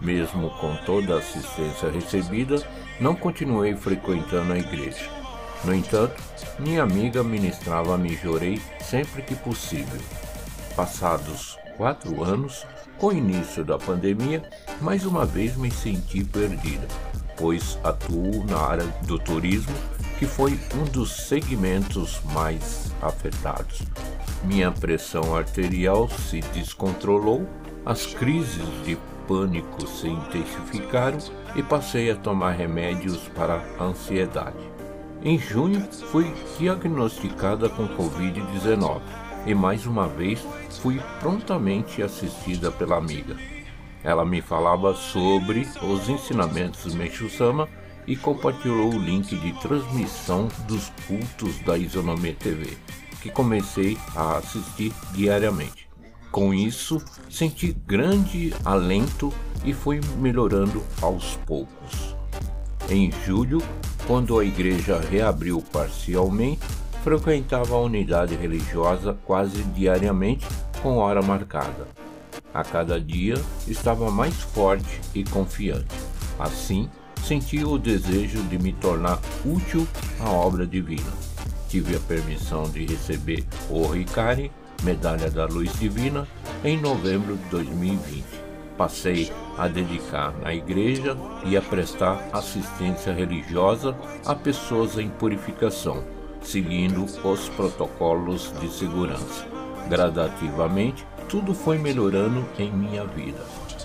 Mesmo 0.00 0.50
com 0.58 0.74
toda 0.86 1.14
a 1.14 1.18
assistência 1.18 1.90
recebida, 1.90 2.62
não 3.00 3.14
continuei 3.14 3.74
frequentando 3.74 4.52
a 4.52 4.58
igreja. 4.58 5.08
No 5.64 5.74
entanto, 5.74 6.22
minha 6.60 6.82
amiga 6.82 7.24
ministrava 7.24 7.96
me 7.96 8.14
jorei 8.14 8.60
sempre 8.80 9.22
que 9.22 9.34
possível. 9.34 10.00
Passados 10.76 11.58
quatro 11.76 12.22
anos, 12.22 12.66
com 12.98 13.06
o 13.06 13.12
início 13.12 13.64
da 13.64 13.78
pandemia, 13.78 14.42
mais 14.80 15.06
uma 15.06 15.24
vez 15.24 15.56
me 15.56 15.70
senti 15.70 16.22
perdida, 16.22 16.86
pois 17.36 17.78
atuo 17.82 18.44
na 18.44 18.58
área 18.58 18.86
do 19.06 19.18
turismo, 19.18 19.74
que 20.18 20.26
foi 20.26 20.60
um 20.74 20.84
dos 20.84 21.16
segmentos 21.28 22.20
mais 22.34 22.92
afetados. 23.00 23.80
Minha 24.44 24.70
pressão 24.70 25.34
arterial 25.34 26.10
se 26.10 26.40
descontrolou, 26.52 27.48
as 27.86 28.04
crises 28.06 28.68
de 28.84 28.98
pânico 29.26 29.86
se 29.86 30.08
intensificaram 30.08 31.18
e 31.56 31.62
passei 31.62 32.10
a 32.10 32.16
tomar 32.16 32.52
remédios 32.52 33.16
para 33.34 33.64
a 33.78 33.84
ansiedade. 33.84 34.69
Em 35.22 35.38
junho, 35.38 35.86
fui 36.10 36.32
diagnosticada 36.58 37.68
com 37.68 37.86
Covid-19 37.88 39.02
e 39.44 39.54
mais 39.54 39.84
uma 39.84 40.08
vez 40.08 40.40
fui 40.80 40.98
prontamente 41.20 42.02
assistida 42.02 42.72
pela 42.72 42.96
amiga. 42.96 43.36
Ela 44.02 44.24
me 44.24 44.40
falava 44.40 44.94
sobre 44.94 45.68
os 45.82 46.08
ensinamentos 46.08 46.94
Meixo 46.94 47.28
Sama 47.28 47.68
e 48.06 48.16
compartilhou 48.16 48.94
o 48.94 48.98
link 48.98 49.36
de 49.36 49.52
transmissão 49.60 50.48
dos 50.66 50.90
cultos 51.06 51.58
da 51.66 51.76
Isonomia 51.76 52.34
TV, 52.34 52.78
que 53.20 53.30
comecei 53.30 53.98
a 54.16 54.38
assistir 54.38 54.90
diariamente. 55.12 55.86
Com 56.32 56.54
isso, 56.54 56.98
senti 57.28 57.72
grande 57.86 58.54
alento 58.64 59.30
e 59.66 59.74
fui 59.74 60.00
melhorando 60.16 60.82
aos 61.02 61.36
poucos. 61.44 62.16
Em 62.88 63.12
julho, 63.26 63.62
quando 64.10 64.40
a 64.40 64.44
igreja 64.44 64.98
reabriu 64.98 65.62
parcialmente, 65.70 66.66
frequentava 67.04 67.76
a 67.76 67.78
unidade 67.78 68.34
religiosa 68.34 69.16
quase 69.24 69.62
diariamente 69.62 70.44
com 70.82 70.96
hora 70.96 71.22
marcada. 71.22 71.86
A 72.52 72.64
cada 72.64 73.00
dia 73.00 73.34
estava 73.68 74.10
mais 74.10 74.34
forte 74.34 75.00
e 75.14 75.22
confiante. 75.22 75.94
Assim, 76.40 76.90
sentia 77.24 77.68
o 77.68 77.78
desejo 77.78 78.42
de 78.42 78.58
me 78.58 78.72
tornar 78.72 79.20
útil 79.44 79.86
à 80.18 80.28
obra 80.28 80.66
divina. 80.66 81.12
Tive 81.68 81.94
a 81.94 82.00
permissão 82.00 82.64
de 82.64 82.84
receber 82.86 83.44
o 83.70 83.86
Ricari, 83.86 84.50
Medalha 84.82 85.30
da 85.30 85.46
Luz 85.46 85.72
Divina, 85.78 86.26
em 86.64 86.76
novembro 86.76 87.36
de 87.36 87.48
2020 87.50 88.39
passei 88.80 89.30
a 89.58 89.68
dedicar 89.68 90.32
na 90.38 90.54
igreja 90.54 91.14
e 91.44 91.54
a 91.54 91.60
prestar 91.60 92.30
assistência 92.32 93.12
religiosa 93.12 93.94
a 94.24 94.34
pessoas 94.34 94.96
em 94.96 95.10
purificação, 95.10 96.02
seguindo 96.40 97.04
os 97.04 97.48
protocolos 97.50 98.50
de 98.58 98.72
segurança. 98.72 99.46
Gradativamente, 99.86 101.06
tudo 101.28 101.52
foi 101.52 101.76
melhorando 101.76 102.42
em 102.58 102.72
minha 102.72 103.04
vida. 103.04 103.44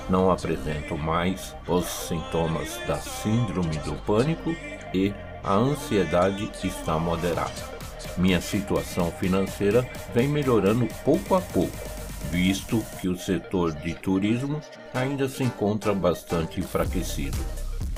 não 0.10 0.32
apresento 0.32 0.98
mais 0.98 1.54
os 1.68 1.86
sintomas 1.86 2.80
da 2.88 2.96
síndrome 2.96 3.76
do 3.80 3.96
pânico 4.06 4.56
e 4.94 5.14
a 5.44 5.56
ansiedade 5.56 6.50
está 6.64 6.98
moderada. 6.98 7.76
Minha 8.18 8.40
situação 8.40 9.12
financeira 9.12 9.86
vem 10.14 10.30
melhorando 10.30 10.88
pouco 11.04 11.36
a 11.36 11.42
pouco, 11.42 11.95
visto 12.32 12.84
que 13.00 13.08
o 13.08 13.18
setor 13.18 13.74
de 13.74 13.94
turismo 13.94 14.62
ainda 14.94 15.28
se 15.28 15.44
encontra 15.44 15.94
bastante 15.94 16.60
enfraquecido. 16.60 17.38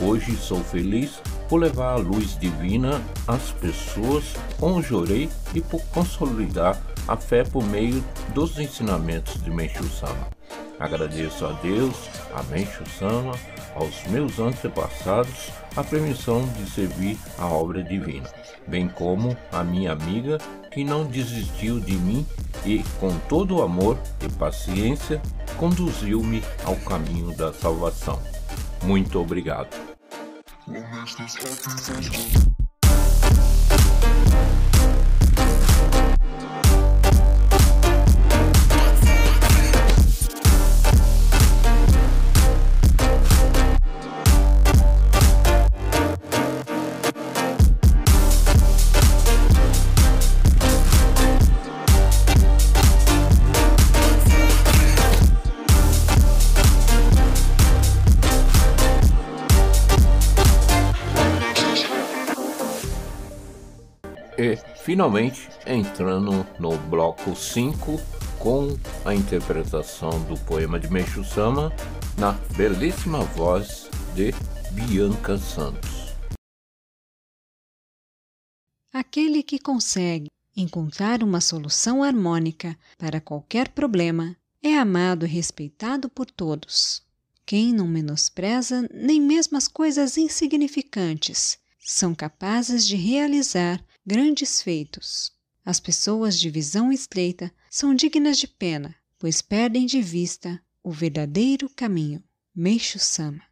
Hoje 0.01 0.35
sou 0.35 0.63
feliz 0.63 1.21
por 1.49 1.57
levar 1.57 1.93
a 1.93 1.97
luz 1.97 2.37
divina 2.37 3.01
às 3.27 3.51
pessoas 3.51 4.23
com 4.59 4.73
o 4.73 4.81
jorei 4.81 5.29
e 5.55 5.61
por 5.61 5.81
consolidar 5.87 6.79
a 7.07 7.15
fé 7.17 7.43
por 7.43 7.63
meio 7.63 8.03
dos 8.33 8.59
ensinamentos 8.59 9.41
de 9.41 9.49
Menchu 9.49 9.83
Sama. 9.85 10.27
Agradeço 10.79 11.45
a 11.45 11.53
Deus, 11.53 11.95
a 12.35 12.43
Menchu 12.43 12.83
Sama, 12.99 13.33
aos 13.75 14.03
meus 14.07 14.39
antepassados 14.39 15.51
a 15.75 15.83
permissão 15.83 16.47
de 16.53 16.69
servir 16.69 17.17
a 17.37 17.47
obra 17.47 17.83
divina, 17.83 18.29
bem 18.67 18.87
como 18.87 19.35
a 19.51 19.63
minha 19.63 19.91
amiga 19.91 20.37
que 20.77 20.83
não 20.83 21.05
desistiu 21.05 21.79
de 21.79 21.93
mim 21.93 22.23
e, 22.63 22.83
com 22.99 23.09
todo 23.27 23.63
amor 23.63 23.97
e 24.23 24.31
paciência, 24.33 25.19
conduziu-me 25.57 26.43
ao 26.63 26.75
caminho 26.75 27.35
da 27.35 27.51
salvação. 27.51 28.21
Muito 28.83 29.19
obrigado. 29.19 29.75
E 64.37 64.55
finalmente 64.83 65.49
entrando 65.65 66.45
no 66.59 66.77
bloco 66.89 67.35
5 67.35 67.99
com 68.37 68.77
a 69.03 69.15
interpretação 69.15 70.11
do 70.25 70.37
poema 70.45 70.79
de 70.79 70.91
Meixo 70.91 71.23
Sama 71.23 71.73
na 72.19 72.33
belíssima 72.55 73.23
voz 73.23 73.89
de 74.13 74.31
Bianca 74.73 75.39
Santos. 75.39 76.15
Aquele 78.93 79.41
que 79.41 79.57
consegue 79.57 80.27
encontrar 80.55 81.23
uma 81.23 81.41
solução 81.41 82.03
harmônica 82.03 82.77
para 82.95 83.19
qualquer 83.19 83.69
problema 83.69 84.35
é 84.61 84.77
amado 84.77 85.25
e 85.25 85.29
respeitado 85.29 86.09
por 86.09 86.29
todos. 86.29 87.01
Quem 87.43 87.73
não 87.73 87.87
menospreza 87.87 88.87
nem 88.93 89.19
mesmo 89.19 89.57
as 89.57 89.67
coisas 89.67 90.15
insignificantes 90.15 91.57
são 91.79 92.13
capazes 92.13 92.85
de 92.85 92.95
realizar 92.95 93.83
grandes 94.07 94.61
feitos. 94.61 95.33
As 95.65 95.81
pessoas 95.81 96.39
de 96.39 96.49
visão 96.49 96.93
estreita 96.93 97.51
são 97.69 97.93
dignas 97.93 98.37
de 98.37 98.47
pena, 98.47 98.95
pois 99.19 99.41
perdem 99.41 99.85
de 99.85 100.01
vista 100.01 100.61
o 100.81 100.89
verdadeiro 100.89 101.69
caminho. 101.75 102.23
Meixo 102.55 102.97
Sama. 102.99 103.43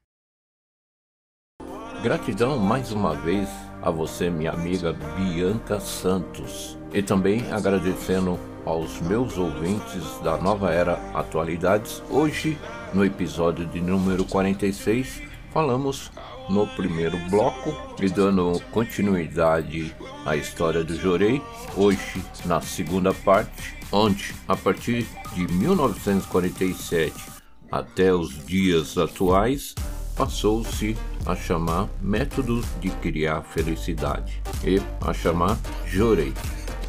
Gratidão 2.02 2.58
mais 2.58 2.94
uma 2.94 3.14
vez 3.16 3.50
a 3.82 3.92
você, 3.92 4.30
minha 4.30 4.52
amiga 4.52 4.94
Bianca 4.94 5.82
Santos, 5.82 6.78
e 6.94 7.04
também 7.04 7.42
agradecendo 7.52 8.40
aos 8.64 9.02
meus 9.02 9.38
ouvintes 9.38 10.20
da 10.24 10.38
Nova 10.38 10.72
Era 10.72 10.94
Atualidades. 11.14 12.02
Hoje, 12.10 12.58
no 12.94 13.04
episódio 13.04 13.66
de 13.66 13.82
número 13.82 14.24
46, 14.24 15.22
falamos 15.52 16.12
no 16.50 16.68
primeiro 16.68 17.18
bloco 17.30 17.74
e 18.02 18.10
dando 18.10 18.60
continuidade 18.72 19.96
à 20.26 20.36
história 20.36 20.84
do 20.84 20.96
Jorei, 20.96 21.42
hoje 21.76 22.24
na 22.46 22.62
segunda 22.62 23.14
parte, 23.14 23.76
onde 23.92 24.34
a 24.48 24.56
partir 24.56 25.08
de 25.34 25.48
1947 25.54 27.14
até 27.72 28.14
os 28.14 28.46
dias 28.46 28.98
atuais 28.98 29.76
passou-se 30.16 30.96
a 31.26 31.36
chamar 31.36 31.90
método 32.02 32.62
de 32.80 32.90
criar 32.90 33.42
felicidade 33.42 34.42
e 34.64 34.82
a 35.02 35.14
chamar 35.14 35.58
Jorei. 35.86 36.34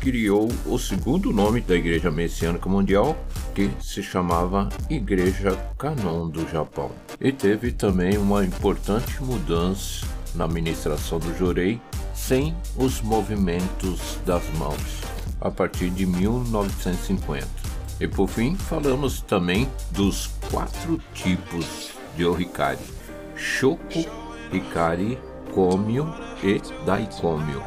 Criou 0.01 0.49
o 0.66 0.79
segundo 0.79 1.33
nome 1.33 1.61
da 1.61 1.75
Igreja 1.75 2.11
Messiânica 2.11 2.69
Mundial, 2.69 3.16
que 3.57 3.71
se 3.81 4.03
chamava 4.03 4.69
Igreja 4.90 5.57
Canon 5.79 6.29
do 6.29 6.47
Japão. 6.47 6.90
E 7.19 7.33
teve 7.33 7.73
também 7.73 8.19
uma 8.19 8.45
importante 8.45 9.23
mudança 9.23 10.07
na 10.35 10.45
administração 10.45 11.19
do 11.19 11.35
Jorei 11.38 11.81
sem 12.14 12.55
os 12.77 13.01
movimentos 13.01 14.19
das 14.27 14.42
mãos, 14.59 15.01
a 15.40 15.51
partir 15.51 15.88
de 15.88 16.05
1950. 16.05 17.47
E 17.99 18.07
por 18.07 18.29
fim, 18.29 18.55
falamos 18.57 19.23
também 19.23 19.66
dos 19.90 20.27
quatro 20.51 21.01
tipos 21.14 21.92
de 22.14 22.27
Orikari: 22.27 22.85
Shoko, 23.35 24.05
Hikari, 24.53 25.19
Komyo 25.55 26.12
e 26.42 26.61
Daikomyo. 26.85 27.62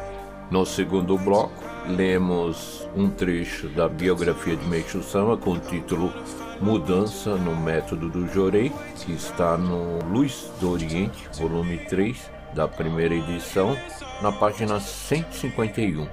No 0.52 0.64
segundo 0.64 1.18
bloco, 1.18 1.69
lemos 1.90 2.88
um 2.96 3.10
trecho 3.10 3.68
da 3.68 3.88
biografia 3.88 4.56
de 4.56 4.66
Meishu 4.66 5.02
Sama 5.02 5.36
com 5.36 5.52
o 5.52 5.58
título 5.58 6.12
Mudança 6.60 7.36
no 7.36 7.56
Método 7.56 8.08
do 8.08 8.26
Jorei, 8.32 8.72
que 8.96 9.12
está 9.12 9.56
no 9.56 9.98
Luz 10.10 10.50
do 10.60 10.70
Oriente, 10.70 11.28
volume 11.38 11.78
3, 11.78 12.16
da 12.54 12.68
primeira 12.68 13.14
edição, 13.14 13.76
na 14.22 14.30
página 14.30 14.78
151, 14.78 16.06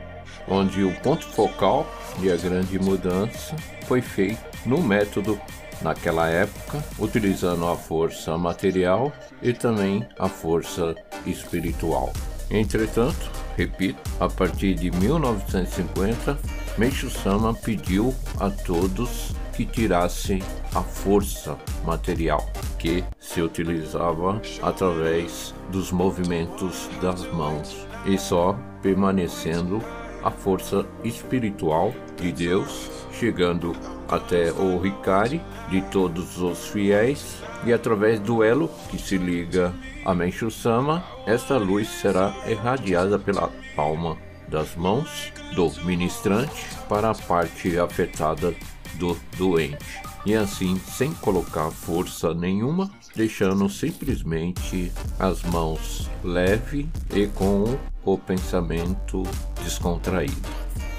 onde 0.48 0.84
o 0.84 0.94
ponto 1.02 1.26
focal 1.28 1.86
e 2.22 2.32
a 2.32 2.38
grande 2.38 2.80
mudança 2.80 3.56
foi 3.86 4.02
feito 4.02 4.40
no 4.66 4.82
método 4.82 5.40
naquela 5.82 6.28
época, 6.30 6.84
utilizando 6.98 7.68
a 7.68 7.76
força 7.76 8.38
material 8.38 9.12
e 9.42 9.54
também 9.54 10.08
a 10.18 10.28
força 10.28 10.96
espiritual. 11.26 12.12
Entretanto, 12.50 13.30
repito, 13.58 14.00
a 14.20 14.30
partir 14.30 14.76
de 14.76 14.92
1950, 14.92 16.38
Meishu 16.78 17.10
Sama 17.10 17.54
pediu 17.54 18.14
a 18.40 18.50
todos 18.50 19.36
que 19.54 19.66
tirassem 19.66 20.42
a 20.76 20.82
força 20.84 21.58
material 21.84 22.46
que 22.78 23.04
se 23.20 23.42
utilizava 23.42 24.40
através 24.62 25.56
dos 25.72 25.92
movimentos 25.92 26.88
das 27.02 27.26
mãos 27.34 27.76
e 28.06 28.20
só 28.20 28.56
permanecendo 28.84 29.82
a 30.28 30.32
força 30.32 30.86
espiritual 31.06 31.94
de 32.18 32.34
Deus, 32.34 32.92
chegando 33.14 33.74
até 34.10 34.52
o 34.52 34.86
Hikari 34.86 35.42
de 35.70 35.82
todos 35.84 36.42
os 36.42 36.68
fiéis 36.68 37.42
e 37.66 37.72
através 37.72 38.20
do 38.20 38.44
elo 38.44 38.70
que 38.90 38.98
se 38.98 39.18
liga 39.18 39.74
a 40.06 40.14
Menchu 40.14 40.52
Sama, 40.52 41.02
esta 41.26 41.58
luz 41.58 41.88
será 41.88 42.36
irradiada 42.46 43.18
pela 43.18 43.50
palma 43.74 44.18
das 44.50 44.76
mãos 44.76 45.32
do 45.56 45.72
ministrante 45.86 46.66
para 46.90 47.12
a 47.12 47.16
parte 47.16 47.80
afetada 47.80 48.54
do 48.96 49.18
doente. 49.38 50.07
E 50.28 50.36
assim, 50.36 50.78
sem 50.78 51.14
colocar 51.14 51.72
força 51.72 52.34
nenhuma, 52.34 52.92
deixando 53.16 53.70
simplesmente 53.70 54.92
as 55.18 55.42
mãos 55.44 56.10
leve 56.22 56.90
e 57.16 57.28
com 57.28 57.78
o 58.04 58.18
pensamento 58.18 59.24
descontraído. 59.64 60.50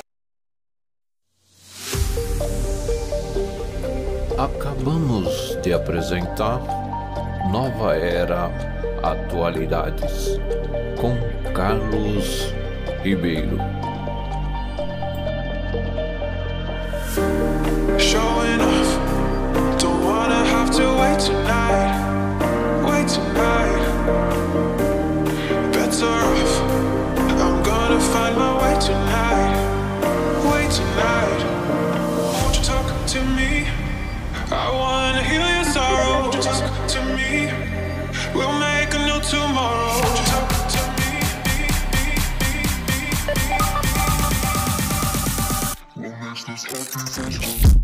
Acabamos 4.37 5.55
de 5.61 5.71
apresentar 5.71 6.59
Nova 7.51 7.95
Era 7.95 8.49
Atualidades 9.03 10.39
com 10.99 11.15
Carlos 11.53 12.51
Ribeiro. 13.03 13.57
To 20.71 20.95
wait 20.95 21.19
tonight, 21.19 21.91
wait 22.85 23.07
tonight. 23.09 24.70
find 28.09 28.35
my 28.35 28.51
way 28.61 28.73
tonight, 28.79 29.53
way 30.49 30.67
tonight. 30.69 31.41
Won't 32.41 32.57
you 32.57 32.63
talk 32.63 32.87
to 33.07 33.21
me? 33.23 33.67
I 34.51 34.69
wanna 34.71 35.23
heal 35.23 35.45
your 35.55 35.63
sorrow. 35.65 36.21
Won't 36.21 36.35
you 36.35 36.41
talk 36.41 36.87
to 36.89 37.01
me? 37.15 37.51
We'll 38.33 38.57
make 38.59 38.93
a 38.93 38.99
new 38.99 39.19
tomorrow. 39.21 40.01
Won't 40.01 40.17
you 40.19 40.25
talk 40.33 40.49
to 40.75 40.81
me? 40.97 41.11
We'll 45.95 46.17
make 46.17 46.45
this 46.45 46.63
happen. 46.63 47.80